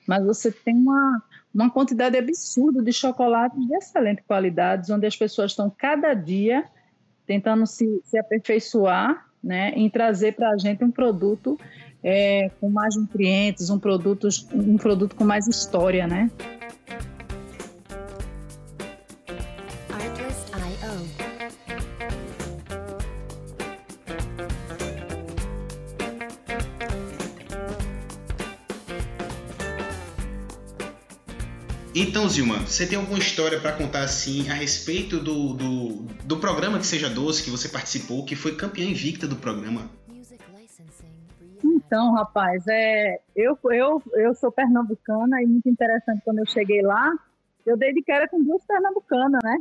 [0.07, 5.51] mas você tem uma uma quantidade absurda de chocolates de excelente qualidade, onde as pessoas
[5.51, 6.65] estão cada dia
[7.27, 11.59] tentando se, se aperfeiçoar, né, em trazer para a gente um produto
[12.03, 16.31] é, com mais nutrientes, um produto, um produto com mais história, né?
[31.95, 35.89] Então, Zilma, você tem alguma história para contar assim a respeito do, do,
[36.25, 39.91] do programa que seja doce que você participou, que foi campeã invicta do programa?
[41.63, 47.13] Então, rapaz, é, eu, eu, eu sou pernambucana e muito interessante quando eu cheguei lá,
[47.67, 49.59] eu dei de cara com duas pernambucanas, né?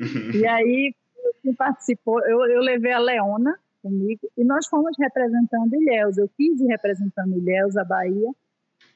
[0.00, 0.30] Uhum.
[0.32, 0.94] e aí
[1.42, 6.16] quem participou, eu, eu levei a Leona comigo e nós fomos representando Ilhéus.
[6.16, 8.30] Eu quis ir representando Ilhéus, a Bahia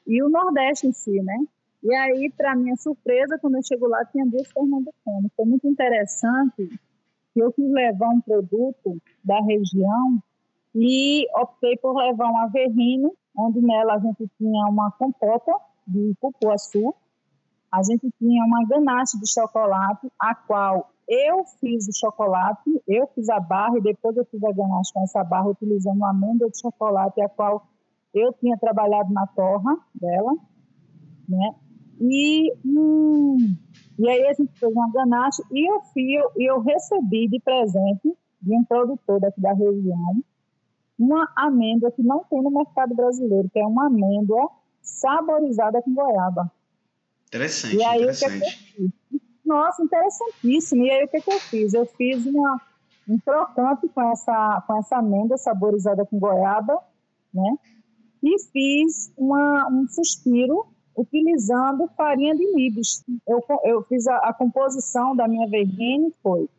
[0.07, 1.37] e o Nordeste em si, né?
[1.85, 5.31] E aí, para minha surpresa, quando eu chego lá, tinha duas pernambucanas.
[5.35, 6.67] Foi muito interessante
[7.31, 10.17] que eu quis levar um produto da região
[10.73, 15.51] e optei por levar um averrino, onde nela a gente tinha uma compota
[15.85, 16.91] de cupuaçu,
[17.71, 23.29] a gente tinha uma ganache de chocolate, a qual eu fiz o chocolate, eu fiz
[23.29, 26.59] a barra e depois eu fiz a ganache com essa barra utilizando uma amêndoa de
[26.59, 27.67] chocolate, a qual
[28.11, 30.33] eu tinha trabalhado na torra dela,
[31.29, 31.53] né?
[31.99, 33.37] E, hum,
[33.97, 38.53] e aí a gente fez uma ganache e eu, fio, eu recebi de presente de
[38.53, 40.23] um produtor daqui da região
[40.97, 44.49] uma amêndoa que não tem no mercado brasileiro, que é uma amêndoa
[44.81, 46.51] saborizada com goiaba.
[47.27, 48.93] Interessante, e aí, interessante.
[49.45, 50.83] Nossa, interessantíssimo.
[50.83, 51.73] E aí o que, que eu fiz?
[51.73, 52.61] Eu fiz uma,
[53.07, 56.79] um trocante com essa, com essa amêndoa saborizada com goiaba,
[57.33, 57.57] né?
[58.23, 63.03] E fiz uma, um suspiro utilizando farinha de nibs.
[63.27, 66.49] Eu, eu fiz a, a composição da minha verrine, foi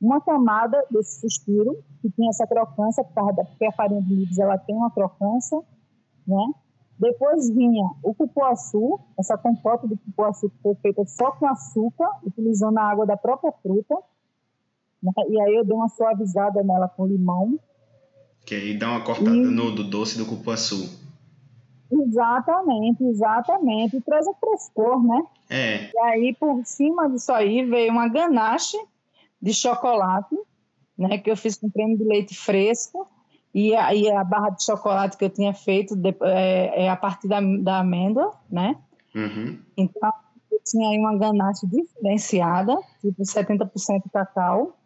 [0.00, 4.74] uma camada desse suspiro, que tinha essa crocância, porque a farinha de nibs ela tem
[4.74, 5.60] uma crocância,
[6.26, 6.52] né?
[6.98, 12.78] Depois vinha o cupuaçu, essa compota de cupuaçu que foi feita só com açúcar, utilizando
[12.78, 13.94] a água da própria fruta.
[15.02, 15.12] Né?
[15.28, 17.58] E aí eu dei uma suavizada nela com limão.
[18.46, 19.40] Que aí dá uma cortada e...
[19.40, 21.05] no do doce do cupuaçu.
[21.90, 24.00] Exatamente, exatamente.
[24.00, 25.22] Traz um frescor, né?
[25.48, 25.90] É.
[25.92, 28.76] E aí, por cima disso aí, veio uma ganache
[29.40, 30.36] de chocolate,
[30.98, 31.18] né?
[31.18, 33.08] Que eu fiz com creme de leite fresco.
[33.54, 37.26] E aí a barra de chocolate que eu tinha feito de, é, é, a partir
[37.26, 38.76] da, da amêndoa, né?
[39.14, 39.58] Uhum.
[39.76, 40.12] Então,
[40.52, 43.70] eu tinha aí uma ganache diferenciada, tipo 70%
[44.12, 44.76] cacau.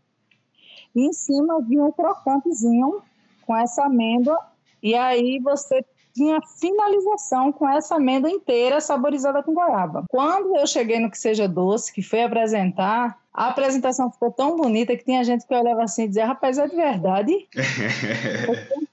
[0.95, 3.03] E em cima vinha um crocantezinho
[3.45, 4.39] com essa amêndoa.
[4.83, 10.05] E aí você tinha finalização com essa amêndoa inteira saborizada com goiaba.
[10.09, 14.97] Quando eu cheguei no Que Seja Doce, que foi apresentar, a apresentação ficou tão bonita
[14.97, 17.49] que tinha gente que olhava assim e dizia, rapaz, é de verdade?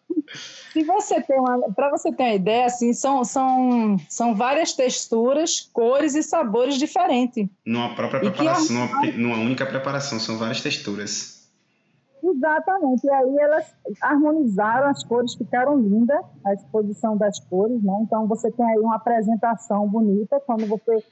[0.73, 5.69] Se você tem uma, para você ter uma ideia, assim, são, são, são várias texturas,
[5.73, 7.47] cores e sabores diferentes.
[7.65, 11.36] Numa própria preparação, numa, numa única preparação, são várias texturas.
[12.37, 13.05] Exatamente.
[13.05, 17.93] E aí elas harmonizaram, as cores ficaram lindas, a exposição das cores, né?
[18.03, 21.03] Então você tem aí uma apresentação bonita quando você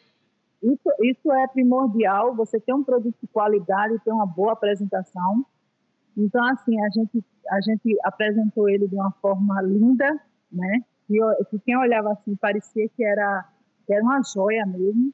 [0.63, 5.45] isso, isso é primordial, você tem um produto de qualidade, tem uma boa apresentação.
[6.17, 10.19] Então, assim, a gente, a gente apresentou ele de uma forma linda,
[10.51, 10.81] né?
[11.07, 11.19] Que,
[11.51, 13.45] que quem olhava assim parecia que era,
[13.85, 15.13] que era uma joia mesmo.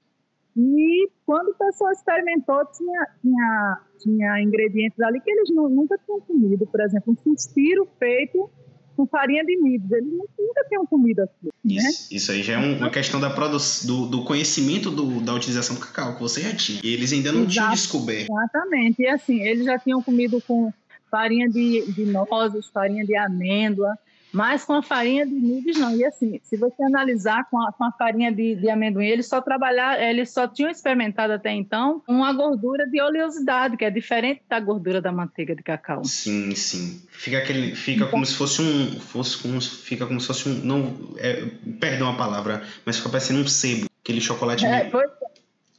[0.56, 6.20] E quando o pessoal experimentou, tinha, tinha, tinha ingredientes ali que eles não, nunca tinham
[6.22, 6.68] comido.
[6.68, 8.50] Por exemplo, um suspiro feito
[8.96, 9.92] com farinha de nibs.
[9.92, 11.52] Eles nunca tinham comido aquilo.
[11.64, 12.18] Isso, né?
[12.18, 15.82] isso aí já é um, uma questão da do, do conhecimento do, da utilização do
[15.82, 16.82] cacau, que você já tinha.
[16.84, 18.32] E eles ainda não Exato, tinham descoberto.
[18.32, 19.02] Exatamente.
[19.02, 20.72] E assim, eles já tinham comido com
[21.10, 23.98] farinha de, de nozes, farinha de amêndoa,
[24.32, 25.96] mas com a farinha de nibs não.
[25.96, 29.41] E assim, se você analisar com a, com a farinha de, de amendoim, eles só
[29.41, 34.60] trabalhar, eles só tinham experimentado até então uma gordura de oleosidade, que é diferente da
[34.60, 36.04] gordura da manteiga de cacau.
[36.06, 37.02] Sim, sim.
[37.10, 40.54] Fica aquele, fica então, como se fosse um, fosse como, fica como se fosse um,
[40.63, 41.46] não, é,
[41.80, 45.12] perdão a palavra, mas fica parecendo um sebo, aquele chocolate é, meio,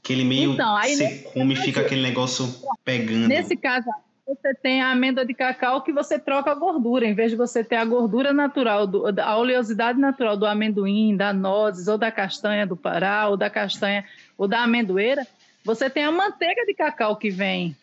[0.02, 3.28] que ele meio então, aí você come, fica aquele negócio pegando.
[3.28, 3.88] Nesse caso
[4.26, 7.64] você tem a amêndoa de cacau que você troca a gordura, em vez de você
[7.64, 12.66] ter a gordura natural, do, a oleosidade natural do amendoim, da nozes, ou da castanha
[12.66, 14.04] do Pará, ou da castanha,
[14.38, 15.26] ou da amendoeira,
[15.64, 17.76] você tem a manteiga de cacau que vem,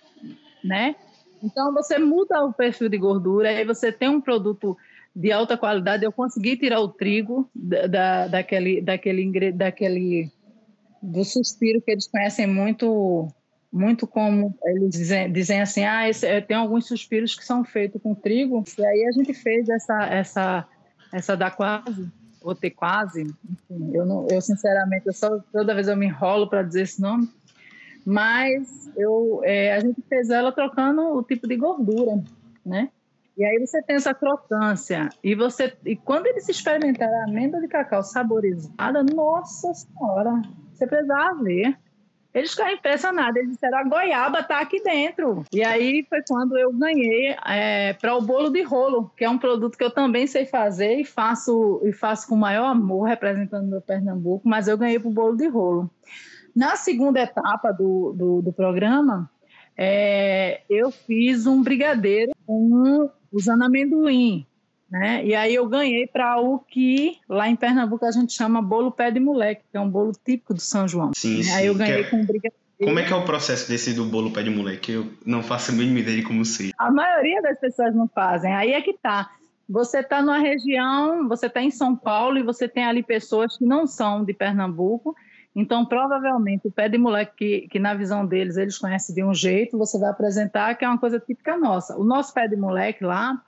[0.63, 0.95] né?
[1.43, 4.77] Então você muda o perfil de gordura, aí você tem um produto
[5.15, 6.03] de alta qualidade.
[6.03, 10.31] Eu consegui tirar o trigo da, da daquele, daquele, daquele
[11.01, 13.27] do suspiro que eles conhecem muito
[13.71, 18.01] muito como eles dizem, dizem assim, ah, esse, eh, tem alguns suspiros que são feitos
[18.01, 20.67] com trigo, e aí a gente fez essa essa
[21.13, 25.87] essa da quase ou ter quase, enfim, eu não, eu sinceramente eu só toda vez
[25.87, 27.29] eu me enrolo para dizer esse nome,
[28.05, 32.23] mas eu é, a gente fez ela trocando o tipo de gordura,
[32.65, 32.89] né?
[33.37, 37.67] E aí você tem essa crocância e você e quando eles experimentaram a amêndoa de
[37.67, 40.41] cacau saborizada, nossa senhora,
[40.73, 41.77] você precisava ver
[42.39, 45.43] eles ficaram impressionados, eles disseram, a goiaba está aqui dentro.
[45.51, 49.37] E aí foi quando eu ganhei é, para o bolo de rolo, que é um
[49.37, 53.69] produto que eu também sei fazer e faço, e faço com o maior amor, representando
[53.69, 55.89] meu Pernambuco, mas eu ganhei para o bolo de rolo.
[56.55, 59.29] Na segunda etapa do, do, do programa,
[59.77, 64.45] é, eu fiz um brigadeiro com, usando amendoim,
[64.89, 65.23] né?
[65.23, 69.11] E aí eu ganhei para o que lá em Pernambuco a gente chama bolo pé
[69.11, 71.11] de moleque, que é um bolo típico do São João.
[71.15, 71.43] Sim, né?
[71.43, 71.51] sim.
[71.51, 72.03] Aí eu ganhei é...
[72.03, 72.55] com brigadeiro.
[72.81, 74.93] Como é que é o processo desse do bolo pé de moleque?
[74.93, 76.71] Eu não faço a mínima ideia de como ser.
[76.77, 78.53] A maioria das pessoas não fazem.
[78.53, 79.31] Aí é que tá.
[79.67, 83.65] Você está numa região, você está em São Paulo e você tem ali pessoas que
[83.65, 85.13] não são de Pernambuco.
[85.53, 89.33] Então, provavelmente, o pé de moleque, que, que na visão deles eles conhecem de um
[89.33, 91.97] jeito, você vai apresentar que é uma coisa típica nossa.
[91.97, 93.41] O nosso pé de moleque lá,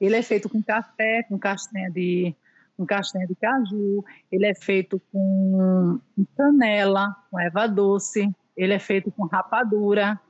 [0.00, 2.34] ele é feito com café, com castanha de,
[2.76, 6.00] com castanha de caju, ele é feito com
[6.36, 10.20] canela, com erva doce, ele é feito com rapadura.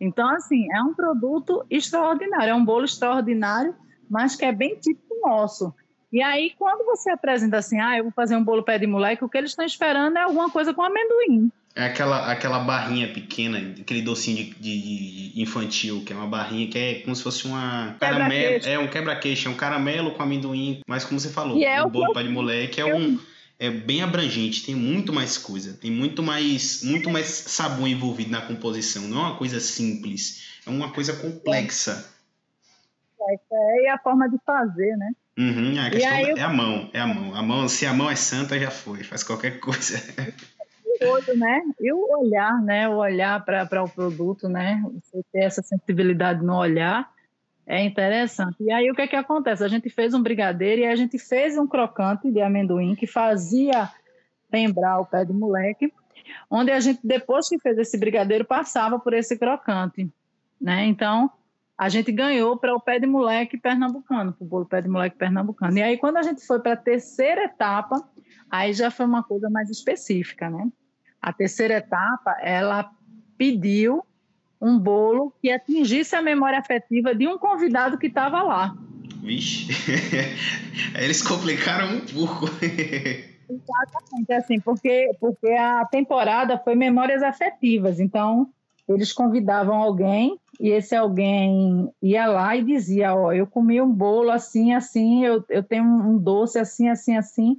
[0.00, 3.74] Então, assim, é um produto extraordinário, é um bolo extraordinário,
[4.08, 5.74] mas que é bem típico nosso.
[6.12, 9.24] E aí, quando você apresenta assim, ah, eu vou fazer um bolo pé de moleque,
[9.24, 11.50] o que eles estão esperando é alguma coisa com amendoim.
[11.76, 16.68] É aquela, aquela barrinha pequena, aquele docinho de, de, de infantil, que é uma barrinha
[16.68, 18.64] que é como se fosse uma caramelo.
[18.64, 20.80] É um quebra-queixo, é um caramelo com amendoim.
[20.86, 23.18] Mas como você falou, é o bolo de moleque é um
[23.58, 28.42] é bem abrangente, tem muito mais coisa, tem muito mais, muito mais sabor envolvido na
[28.42, 29.02] composição.
[29.04, 32.12] Não é uma coisa simples, é uma coisa complexa.
[33.20, 35.12] É, é a forma de fazer, né?
[35.36, 37.34] Uhum, a questão é a mão, é a mão.
[37.34, 39.98] A mão, se a mão é santa, já foi, faz qualquer coisa.
[41.02, 41.62] Olho, né?
[41.80, 42.88] E o olhar, né?
[42.88, 44.82] O olhar para o produto, né?
[44.94, 47.12] Você ter essa sensibilidade no olhar
[47.66, 48.62] é interessante.
[48.62, 49.64] E aí o que é que acontece?
[49.64, 53.90] A gente fez um brigadeiro e a gente fez um crocante de amendoim que fazia
[54.52, 55.92] lembrar o pé de moleque,
[56.50, 60.08] onde a gente, depois que fez esse brigadeiro, passava por esse crocante,
[60.60, 60.84] né?
[60.84, 61.30] Então,
[61.76, 65.16] a gente ganhou para o pé de moleque pernambucano, para o bolo pé de moleque
[65.16, 65.76] pernambucano.
[65.78, 67.96] E aí, quando a gente foi para a terceira etapa,
[68.48, 70.70] aí já foi uma coisa mais específica, né?
[71.24, 72.90] A terceira etapa, ela
[73.38, 74.04] pediu
[74.60, 78.76] um bolo que atingisse a memória afetiva de um convidado que estava lá.
[79.22, 79.68] Vixe,
[81.00, 82.44] eles complicaram um pouco.
[83.48, 88.50] Exatamente, assim, porque, porque a temporada foi memórias afetivas, então
[88.86, 94.30] eles convidavam alguém e esse alguém ia lá e dizia, ó, eu comi um bolo
[94.30, 97.56] assim, assim, eu, eu tenho um doce assim, assim, assim,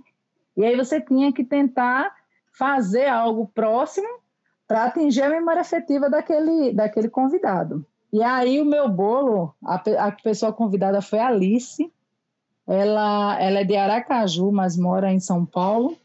[0.55, 2.13] e aí você tinha que tentar
[2.57, 4.07] fazer algo próximo
[4.67, 7.85] para atingir a memória afetiva daquele, daquele convidado.
[8.11, 9.75] E aí o meu bolo, a,
[10.07, 11.91] a pessoa convidada foi a Alice,
[12.67, 15.97] ela, ela é de Aracaju, mas mora em São Paulo,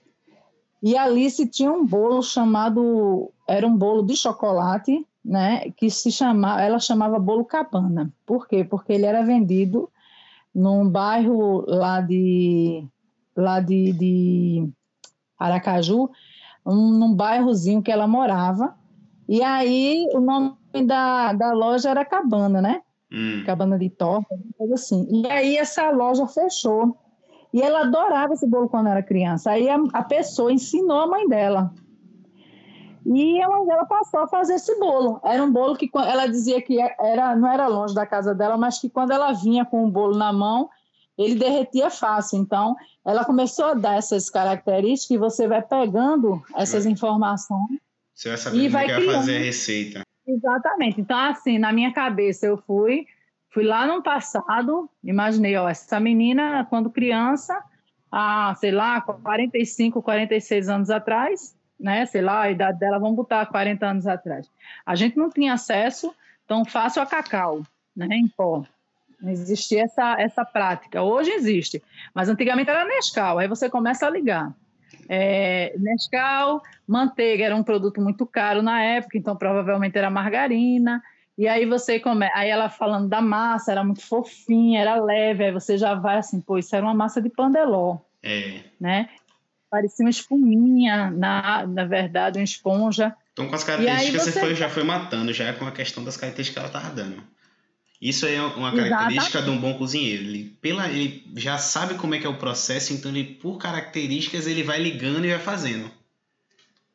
[0.83, 6.11] e a Alice tinha um bolo chamado, era um bolo de chocolate, né, que se
[6.11, 8.13] chamava, ela chamava bolo cabana.
[8.27, 8.65] Por quê?
[8.65, 9.91] Porque ele era vendido
[10.55, 12.85] num bairro lá de
[13.37, 14.69] lá de, de
[15.39, 16.11] Aracaju,
[16.65, 18.75] um, num bairrozinho que ela morava.
[19.29, 22.83] E aí o nome da, da loja era Cabana, né?
[23.13, 23.43] Hum.
[23.45, 25.07] Cabana de torta, coisa assim.
[25.11, 26.97] E aí essa loja fechou.
[27.53, 29.51] E ela adorava esse bolo quando era criança.
[29.51, 31.73] Aí a, a pessoa ensinou a mãe dela.
[33.05, 35.21] E a mãe dela passou a fazer esse bolo.
[35.25, 38.79] Era um bolo que ela dizia que era, não era longe da casa dela, mas
[38.79, 40.69] que quando ela vinha com o bolo na mão,
[41.21, 42.39] ele derretia fácil.
[42.39, 47.79] Então, ela começou a dar essas características e você vai pegando essas informações.
[48.15, 50.03] Você vai e vai, vai fazer a receita.
[50.27, 51.01] Exatamente.
[51.01, 53.07] Então, assim, na minha cabeça, eu fui,
[53.51, 57.63] fui lá no passado, imaginei, ó, essa menina, quando criança,
[58.11, 63.47] há, sei lá, 45, 46 anos atrás, né, sei lá, a idade dela, vamos botar
[63.47, 64.51] 40 anos atrás.
[64.85, 66.15] A gente não tinha acesso
[66.47, 67.63] tão fácil a cacau,
[67.97, 68.65] né, em pó.
[69.23, 71.03] Não existia essa, essa prática.
[71.03, 71.83] Hoje existe,
[72.15, 73.39] mas antigamente era Nescau.
[73.39, 74.53] Aí você começa a ligar.
[75.09, 81.03] É, Nescau, manteiga era um produto muito caro na época, então provavelmente era margarina.
[81.37, 85.53] E aí você começa, aí ela falando da massa, era muito fofinha, era leve, aí
[85.53, 87.99] você já vai assim, pô, isso era uma massa de pandeló.
[88.23, 88.61] É.
[88.79, 89.09] Né?
[89.71, 93.17] Parecia uma espuminha, na, na verdade, uma esponja.
[93.33, 94.33] Então, com as características, você...
[94.33, 96.95] você foi, já foi matando, já é com a questão das características que ela estava
[96.95, 97.23] dando.
[98.01, 99.45] Isso é uma característica Exatamente.
[99.45, 100.23] de um bom cozinheiro.
[100.23, 104.47] Ele, pela, ele já sabe como é que é o processo, então ele, por características,
[104.47, 105.91] ele vai ligando e vai fazendo.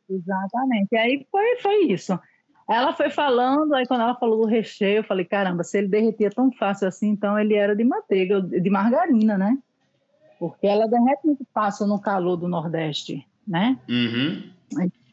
[0.09, 0.87] Exatamente.
[0.91, 2.19] E aí foi, foi isso.
[2.67, 6.31] Ela foi falando, aí quando ela falou do recheio, eu falei, caramba, se ele derretia
[6.31, 9.57] tão fácil assim, então ele era de manteiga, de margarina, né?
[10.39, 13.77] Porque ela derrete muito fácil no calor do Nordeste, né?
[13.87, 14.49] Uhum.
[14.81, 15.05] É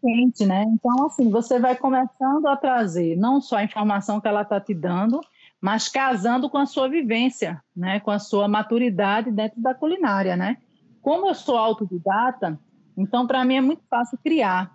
[0.00, 0.64] quente, né?
[0.68, 4.74] Então, assim, você vai começando a trazer não só a informação que ela está te
[4.74, 5.20] dando,
[5.60, 10.56] mas casando com a sua vivência, né, com a sua maturidade dentro da culinária, né?
[11.02, 12.58] Como eu sou autodidata,
[12.96, 14.70] então para mim é muito fácil criar,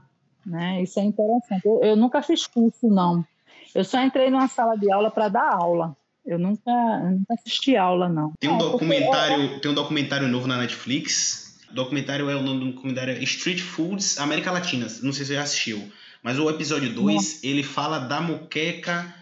[0.46, 0.82] né?
[0.82, 1.66] Isso é interessante.
[1.66, 3.26] Eu, eu, nunca fiz curso não.
[3.74, 5.96] Eu só entrei numa sala de aula para dar aula.
[6.26, 8.34] Eu nunca, nunca assisti aula, não.
[8.40, 11.60] Tem um, é, documentário, tem um documentário novo na Netflix.
[11.70, 14.86] O documentário é o nome do documentário é Street Foods América Latina.
[15.02, 15.92] Não sei se você já assistiu.
[16.22, 19.14] Mas o episódio 2, ele fala da moqueca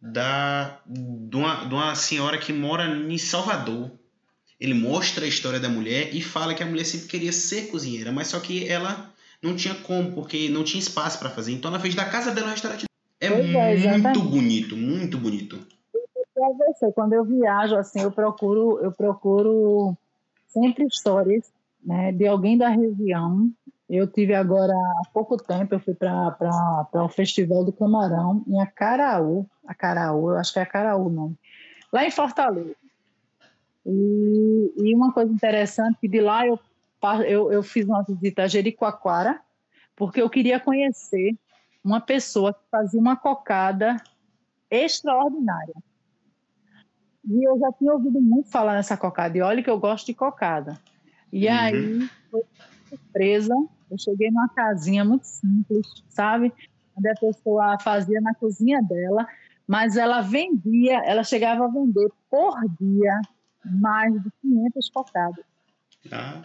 [0.00, 3.90] da, de, uma, de uma senhora que mora em Salvador.
[4.58, 8.12] Ele mostra a história da mulher e fala que a mulher sempre queria ser cozinheira,
[8.12, 9.10] mas só que ela
[9.42, 11.52] não tinha como, porque não tinha espaço para fazer.
[11.52, 12.84] Então ela fez da casa dela um restaurante.
[13.20, 15.58] É, é muito bonito, muito bonito.
[16.94, 19.96] Quando eu viajo assim, eu procuro, eu procuro
[20.48, 21.50] sempre histórias,
[21.84, 23.50] né, de alguém da região.
[23.88, 29.46] Eu tive agora há pouco tempo, eu fui para o Festival do Camarão em Acaraú,
[29.70, 31.38] Acaraú, eu acho que é Acaraú o nome,
[31.92, 32.74] lá em Fortaleza.
[33.86, 36.58] E, e uma coisa interessante, que de lá eu,
[37.26, 39.40] eu, eu fiz uma visita a Jericoacoara,
[39.96, 41.36] porque eu queria conhecer
[41.84, 43.96] uma pessoa que fazia uma cocada
[44.70, 45.74] extraordinária.
[47.28, 50.14] E eu já tinha ouvido muito falar nessa cocada, e olha que eu gosto de
[50.14, 50.78] cocada.
[51.32, 51.54] E uhum.
[51.54, 52.42] aí, foi
[52.88, 53.54] surpresa,
[53.90, 56.52] eu cheguei numa casinha muito simples, sabe?
[56.96, 59.26] Onde a pessoa fazia na cozinha dela,
[59.70, 63.20] mas ela vendia, ela chegava a vender por dia
[63.64, 65.44] mais de 500 cocadas.
[66.10, 66.42] Ah,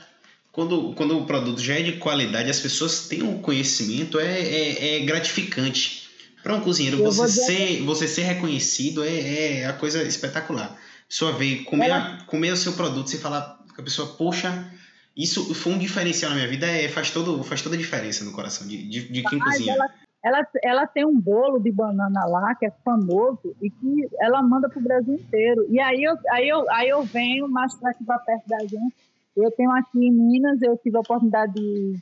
[0.52, 4.98] quando, quando o produto já é de qualidade, as pessoas têm um conhecimento, é, é,
[4.98, 6.08] é gratificante.
[6.44, 10.80] Para um cozinheiro, você ser, você ser reconhecido é, é a coisa espetacular.
[11.10, 12.20] Sua vez, comer, ela...
[12.28, 14.72] comer o seu produto, você falar com a pessoa, poxa,
[15.18, 18.34] isso foi um diferencial na minha vida, é, faz, todo, faz toda a diferença no
[18.34, 19.74] coração de, de, de quem cozinha.
[19.74, 24.42] Ela, ela, ela tem um bolo de banana lá que é famoso e que ela
[24.42, 25.66] manda para o Brasil inteiro.
[25.70, 28.96] E aí eu, aí eu, aí eu venho mais para aqui para perto da gente.
[29.38, 32.00] Eu tenho aqui em Minas, eu tive a oportunidade de,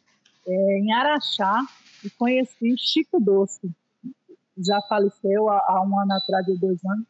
[0.47, 1.61] é, em Araxá
[2.03, 3.71] e conheci Chico Doce
[4.57, 7.05] já faleceu há, há um ano atrás, de dois anos.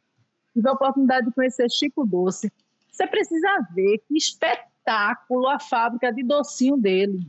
[0.53, 2.51] Tive a oportunidade de conhecer Chico Doce.
[2.91, 7.19] Você precisa ver que espetáculo a fábrica de docinho dele.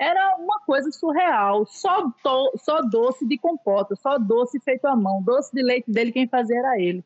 [0.00, 1.66] Era uma coisa surreal.
[1.66, 2.10] Só,
[2.56, 5.22] só doce de compota, só doce feito à mão.
[5.22, 7.04] Doce de leite dele, quem fazia era ele.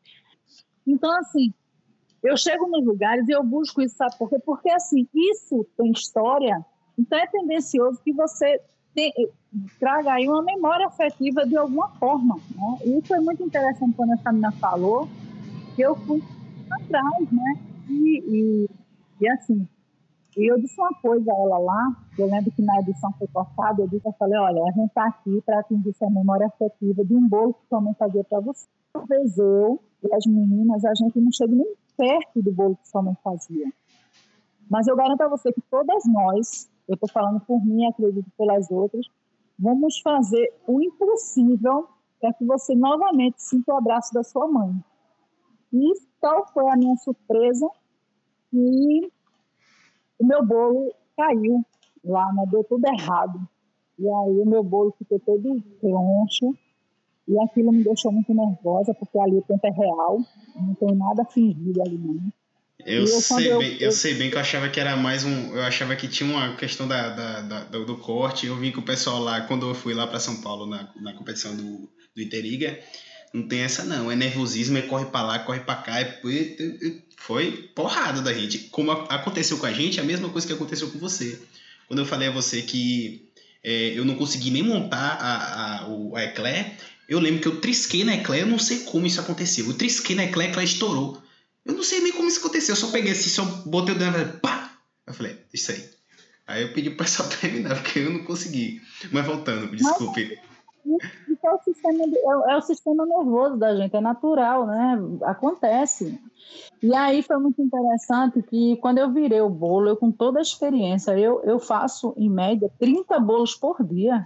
[0.87, 1.53] Então, assim,
[2.23, 4.37] eu chego nos lugares e eu busco isso, sabe por quê?
[4.39, 6.65] Porque, assim, isso tem história,
[6.97, 8.61] então é tendencioso que você
[9.79, 12.35] traga aí uma memória afetiva de alguma forma.
[12.35, 12.77] Né?
[12.85, 15.07] E isso foi muito interessante quando essa menina falou,
[15.75, 16.23] que eu fui
[16.71, 17.59] atrás, né?
[17.89, 18.69] E, e,
[19.21, 19.67] e assim,
[20.43, 23.87] eu disse uma coisa a ela lá, eu lembro que na edição foi cortada, eu
[23.87, 27.27] disse, eu falei, olha, a gente está aqui para atingir essa memória afetiva de um
[27.27, 28.67] bolo que sua mãe fazia para você.
[28.91, 33.01] Talvez eu e as meninas, a gente não chegue nem perto do bolo que sua
[33.01, 33.71] mãe fazia.
[34.69, 38.69] Mas eu garanto a você que todas nós, eu estou falando por mim, acredito pelas
[38.69, 39.05] outras,
[39.57, 41.87] vamos fazer o impossível
[42.19, 44.73] para que você novamente sinta o abraço da sua mãe.
[45.71, 47.69] E tal foi a minha surpresa
[48.49, 49.11] que
[50.19, 51.65] o meu bolo caiu
[52.03, 52.43] lá, né?
[52.51, 53.39] deu tudo errado.
[53.97, 56.53] E aí o meu bolo ficou todo troncho
[57.27, 60.19] e aquilo me deixou muito nervosa, porque ali o tempo é real,
[60.55, 62.31] não tem nada fingido ali não.
[62.85, 65.23] Eu, eu sei eu, bem, eu, eu, sei bem que eu achava que era mais
[65.23, 65.55] um.
[65.55, 68.45] Eu achava que tinha uma questão da, da, da do, do, corte.
[68.45, 71.13] Eu vi que o pessoal lá, quando eu fui lá para São Paulo na, na
[71.13, 71.89] competição do, do
[73.33, 74.11] não tem essa não.
[74.11, 75.99] É nervosismo, é corre para lá, corre para cá.
[75.99, 76.21] É,
[77.17, 78.59] foi porrada da gente.
[78.69, 81.39] Como aconteceu com a gente, a mesma coisa que aconteceu com você.
[81.87, 83.27] Quando eu falei a você que
[83.63, 87.61] é, eu não consegui nem montar a, a, o, a Eclair, eu lembro que eu
[87.61, 89.65] trisquei na Eclair, eu não sei como isso aconteceu.
[89.67, 91.21] Eu trisquei na Eclair, a Eclair estourou.
[91.65, 92.73] Eu não sei nem como isso aconteceu.
[92.73, 94.77] Eu só peguei assim, só botei o dedo e pá!
[95.05, 95.89] Eu falei, isso aí.
[96.47, 98.81] Aí eu pedi pro pessoal terminar, porque eu não consegui.
[99.11, 100.37] Mas voltando, desculpe.
[100.85, 104.97] Isso é o, sistema, é, é o sistema nervoso da gente, é natural, né?
[105.23, 106.19] Acontece.
[106.81, 110.41] E aí foi muito interessante que quando eu virei o bolo, eu com toda a
[110.41, 114.23] experiência, eu, eu faço em média 30 bolos por dia.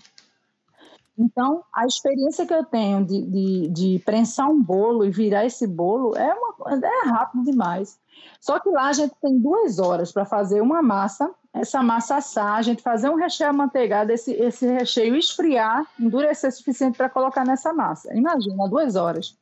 [1.17, 5.67] Então, a experiência que eu tenho de, de, de, prensar um bolo e virar esse
[5.67, 7.99] bolo é, uma, é rápido demais.
[8.39, 12.55] Só que lá a gente tem duas horas para fazer uma massa, essa massa assar,
[12.55, 17.45] a gente fazer um recheio amanteigado, esse, esse recheio esfriar, endurecer o suficiente para colocar
[17.45, 18.15] nessa massa.
[18.15, 19.37] Imagina, duas horas.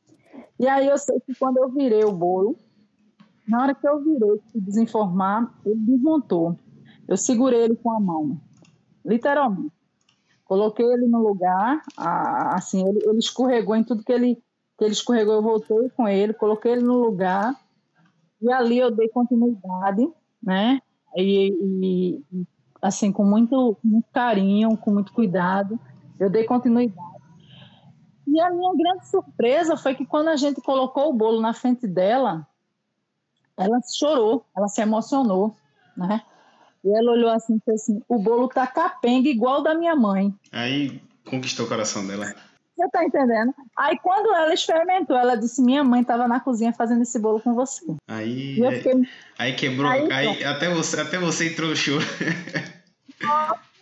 [0.58, 2.58] E aí eu sei que quando eu virei o bolo,
[3.46, 6.58] na hora que eu virei, se desenformar, ele desmontou.
[7.06, 8.40] Eu segurei ele com a mão,
[9.04, 9.72] literalmente.
[10.44, 14.36] Coloquei ele no lugar, assim, ele, ele escorregou em tudo que ele,
[14.78, 17.54] que ele escorregou, eu voltei com ele, coloquei ele no lugar,
[18.40, 20.10] e ali eu dei continuidade,
[20.42, 20.80] né?
[21.16, 21.52] E,
[21.82, 22.44] e
[22.80, 25.78] assim, com muito, muito carinho, com muito cuidado,
[26.18, 27.08] eu dei continuidade.
[28.26, 31.86] E a minha grande surpresa foi que quando a gente colocou o bolo na frente
[31.86, 32.46] dela,
[33.56, 35.56] ela chorou, ela se emocionou,
[35.96, 36.22] né?
[36.84, 40.34] E ela olhou assim e disse assim: o bolo tá capenga igual da minha mãe.
[40.52, 42.34] Aí conquistou o coração dela.
[42.78, 43.52] Você tá entendendo?
[43.76, 47.52] Aí quando ela experimentou, ela disse: Minha mãe estava na cozinha fazendo esse bolo com
[47.52, 47.84] você.
[48.06, 49.02] Aí, fiquei...
[49.36, 51.98] aí quebrou, aí, aí até, você, até você entrou no show.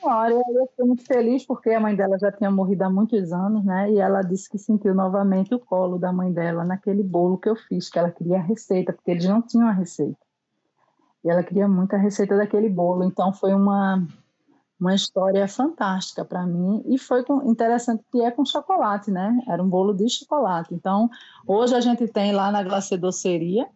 [0.00, 3.62] Senhora, eu fiquei muito feliz porque a mãe dela já tinha morrido há muitos anos,
[3.66, 3.90] né?
[3.90, 7.56] E ela disse que sentiu novamente o colo da mãe dela naquele bolo que eu
[7.56, 10.16] fiz, que ela queria a receita, porque eles não tinham a receita.
[11.22, 13.04] E ela queria muito a receita daquele bolo.
[13.04, 14.06] Então foi uma
[14.78, 19.38] uma história fantástica para mim e foi com, interessante que é com chocolate, né?
[19.48, 20.74] Era um bolo de chocolate.
[20.74, 21.08] Então,
[21.46, 23.66] hoje a gente tem lá na Glacê Doceria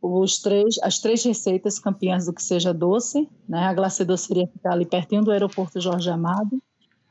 [0.00, 3.66] os três, as três receitas campeãs do que seja doce, né?
[3.66, 6.62] A Glacê Doceria fica ali pertinho do aeroporto Jorge Amado.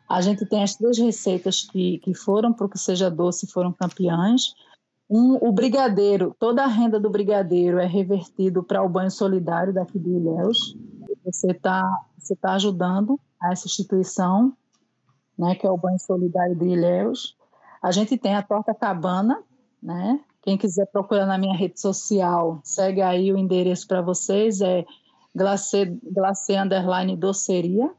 [0.09, 3.73] A gente tem as três receitas que, que foram para o que seja doce foram
[3.73, 4.53] campeãs.
[5.09, 9.99] Um, o brigadeiro, toda a renda do brigadeiro é revertido para o banho solidário daqui
[9.99, 10.77] de Ilhéus.
[11.27, 11.83] Você está
[12.17, 14.53] você tá ajudando essa instituição,
[15.37, 17.37] né, que é o Banho Solidário de Ilhéus.
[17.81, 19.41] A gente tem a Torta Cabana,
[19.81, 20.19] né?
[20.41, 24.85] Quem quiser procurar na minha rede social, segue aí o endereço para vocês, é
[25.35, 27.91] glacê, glacê underline doceria,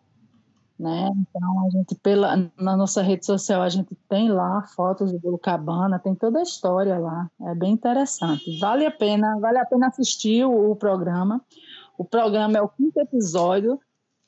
[0.79, 1.11] né?
[1.16, 5.39] Então a gente pela na nossa rede social a gente tem lá fotos do bolo
[5.39, 8.59] cabana, tem toda a história lá, é bem interessante.
[8.59, 11.41] Vale a pena, vale a pena assistir o, o programa.
[11.99, 13.81] O programa é o quinto episódio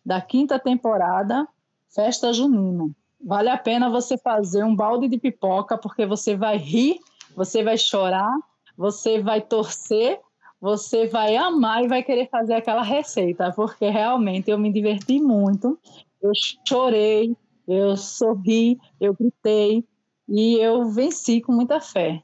[0.04, 1.46] da quinta temporada,
[1.94, 2.90] Festa Junina.
[3.24, 6.98] Vale a pena você fazer um balde de pipoca, porque você vai rir,
[7.36, 8.36] você vai chorar,
[8.76, 10.18] você vai torcer,
[10.60, 15.78] você vai amar e vai querer fazer aquela receita, porque realmente eu me diverti muito.
[16.20, 16.32] Eu
[16.66, 17.36] chorei,
[17.68, 19.84] eu sorri, eu gritei
[20.28, 22.20] e eu venci com muita fé.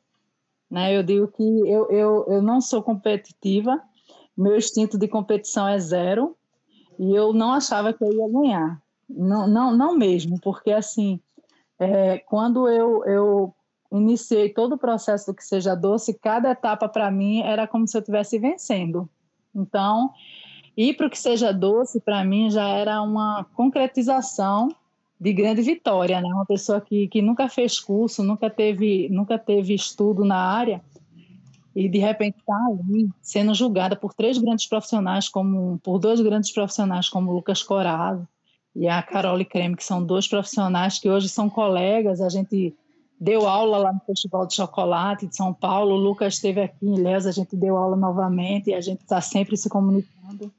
[0.69, 0.97] Né?
[0.97, 3.81] Eu digo que eu, eu, eu não sou competitiva,
[4.37, 6.37] meu instinto de competição é zero
[6.99, 8.82] e eu não achava que eu ia ganhar.
[9.09, 11.20] Não, não, não mesmo, porque assim,
[11.78, 13.55] é, quando eu, eu
[13.93, 17.97] iniciei todo o processo do que seja doce, cada etapa para mim era como se
[17.97, 19.09] eu estivesse vencendo.
[19.55, 20.12] Então,
[20.76, 24.68] ir para o que seja doce para mim já era uma concretização
[25.18, 26.28] de grande vitória, né?
[26.28, 30.82] Uma pessoa que, que nunca fez curso, nunca teve, nunca teve estudo na área,
[31.77, 36.51] e de repente está ali sendo julgada por três grandes profissionais, como por dois grandes
[36.51, 38.27] profissionais como Lucas Corado
[38.74, 42.22] e a Carole Creme, que são dois profissionais que hoje são colegas.
[42.22, 42.74] A gente
[43.20, 45.97] deu aula lá no Festival de Chocolate de São Paulo.
[45.97, 49.20] O Lucas esteve aqui em Ilhéus, a gente deu aula novamente e a gente está
[49.20, 50.51] sempre se comunicando.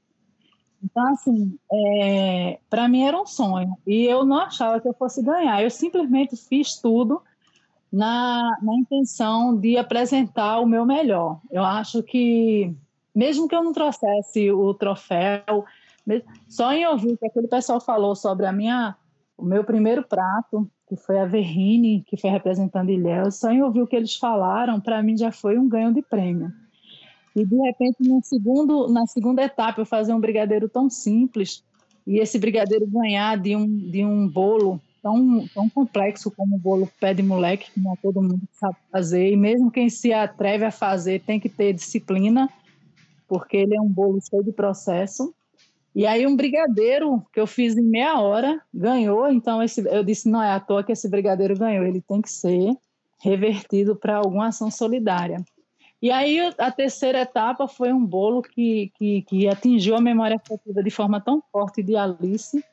[0.84, 5.24] Então, assim, é, para mim era um sonho e eu não achava que eu fosse
[5.24, 5.64] ganhar.
[5.64, 7.24] Eu simplesmente fiz tudo
[7.92, 11.40] na, na intenção de apresentar o meu melhor.
[11.50, 12.74] Eu acho que,
[13.16, 15.66] mesmo que eu não trouxesse o troféu,
[16.48, 18.96] só em ouvir o que aquele pessoal falou sobre a minha,
[19.38, 23.82] o meu primeiro prato, que foi a Verrine, que foi representando Ilhéus, só em ouvir
[23.82, 26.52] o que eles falaram, para mim já foi um ganho de prêmio.
[27.36, 31.64] E de repente, no segundo, na segunda etapa, eu fazer um brigadeiro tão simples
[32.06, 36.90] e esse brigadeiro ganhar de um, de um bolo tão, tão complexo como o bolo
[37.00, 40.66] pé de moleque, que não é todo mundo sabe fazer, e mesmo quem se atreve
[40.66, 42.50] a fazer tem que ter disciplina,
[43.26, 45.34] porque ele é um bolo cheio de processo.
[45.96, 50.30] E aí um brigadeiro que eu fiz em meia hora ganhou, então esse, eu disse,
[50.30, 52.76] não é à toa que esse brigadeiro ganhou, ele tem que ser
[53.20, 55.44] revertido para alguma ação solidária.
[56.02, 60.84] E aí a terceira etapa foi um bolo que, que, que atingiu a memória afetiva
[60.84, 62.64] de forma tão forte de Alice,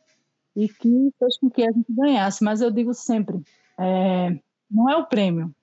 [0.56, 2.42] e que fez com que a gente ganhasse.
[2.44, 3.42] Mas eu digo sempre,
[3.78, 4.38] é,
[4.70, 5.54] não é o prêmio,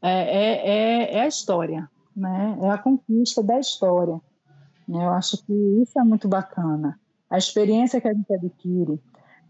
[0.00, 2.58] é, é, é, é, a história, né?
[2.62, 4.20] é a conquista da história.
[4.88, 6.98] Eu acho que isso é muito bacana.
[7.28, 8.98] A experiência que a gente adquire,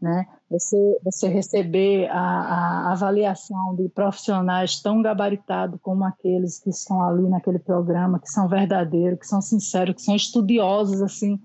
[0.01, 0.27] né?
[0.51, 7.29] Você, você receber a, a, avaliação de profissionais tão gabaritados como aqueles que estão ali
[7.29, 11.39] naquele programa, que são verdadeiros, que são sinceros, que são estudiosos, assim,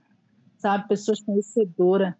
[0.57, 0.87] sabe?
[0.87, 2.13] Pessoas conhecedoras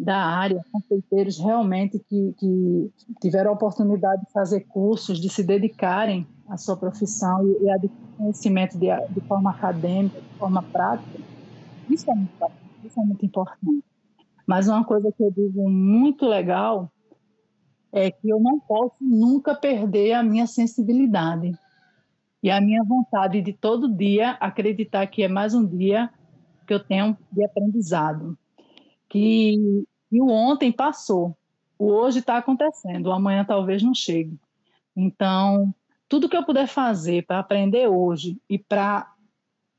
[0.00, 2.90] da área, confeiteiros realmente que, que
[3.20, 8.16] tiveram a oportunidade de fazer cursos, de se dedicarem à sua profissão e, e adquirir
[8.16, 11.20] conhecimento de, de forma acadêmica, de forma prática,
[11.90, 12.32] isso é, muito,
[12.82, 13.84] isso é muito importante.
[14.46, 16.90] Mas uma coisa que eu digo muito legal
[17.92, 21.52] é que eu não posso nunca perder a minha sensibilidade
[22.42, 26.08] e a minha vontade de todo dia acreditar que é mais um dia
[26.66, 28.38] que eu tenho de aprendizado
[29.10, 31.36] que e o ontem passou,
[31.78, 34.38] o hoje está acontecendo, o amanhã talvez não chegue.
[34.96, 35.74] Então,
[36.08, 39.12] tudo que eu puder fazer para aprender hoje e para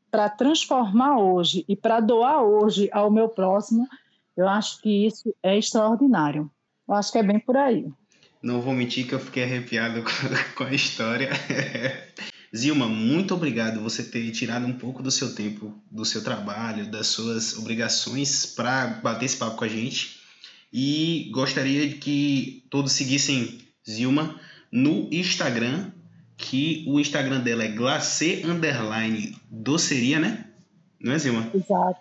[0.09, 3.87] para transformar hoje e para doar hoje ao meu próximo,
[4.35, 6.51] eu acho que isso é extraordinário.
[6.85, 7.87] Eu acho que é bem por aí.
[8.43, 10.03] Não vou mentir que eu fiquei arrepiado
[10.57, 11.29] com a história.
[12.53, 17.07] Zilma, muito obrigado você ter tirado um pouco do seu tempo, do seu trabalho, das
[17.07, 20.20] suas obrigações para bater esse papo com a gente.
[20.71, 23.59] E gostaria de que todos seguissem
[23.89, 24.39] Zilma
[24.71, 25.91] no Instagram,
[26.37, 30.45] que o Instagram dela é glacê underline doceria, né?
[30.99, 31.51] Não é, Zilma?
[31.53, 31.99] Exato.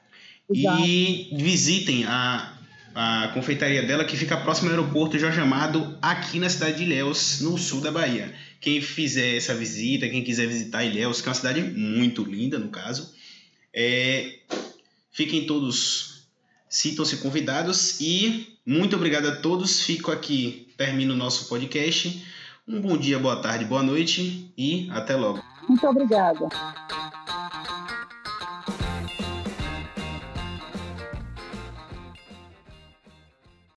[0.49, 0.83] exato.
[0.85, 2.59] E visitem a,
[2.95, 7.41] a confeitaria dela, que fica próximo ao aeroporto Jorge Amado, aqui na cidade de Ilhéus,
[7.41, 8.33] no sul da Bahia.
[8.61, 12.69] Quem fizer essa visita, quem quiser visitar Ilhéus, que é uma cidade muito linda, no
[12.69, 13.15] caso,
[13.73, 14.41] é,
[15.11, 16.10] fiquem todos,
[16.71, 19.83] sintam-se convidados e muito obrigado a todos.
[19.83, 22.25] Fico aqui, termino o nosso podcast.
[22.67, 25.43] Um bom dia, boa tarde, boa noite e até logo.
[25.69, 26.49] Muito obrigada.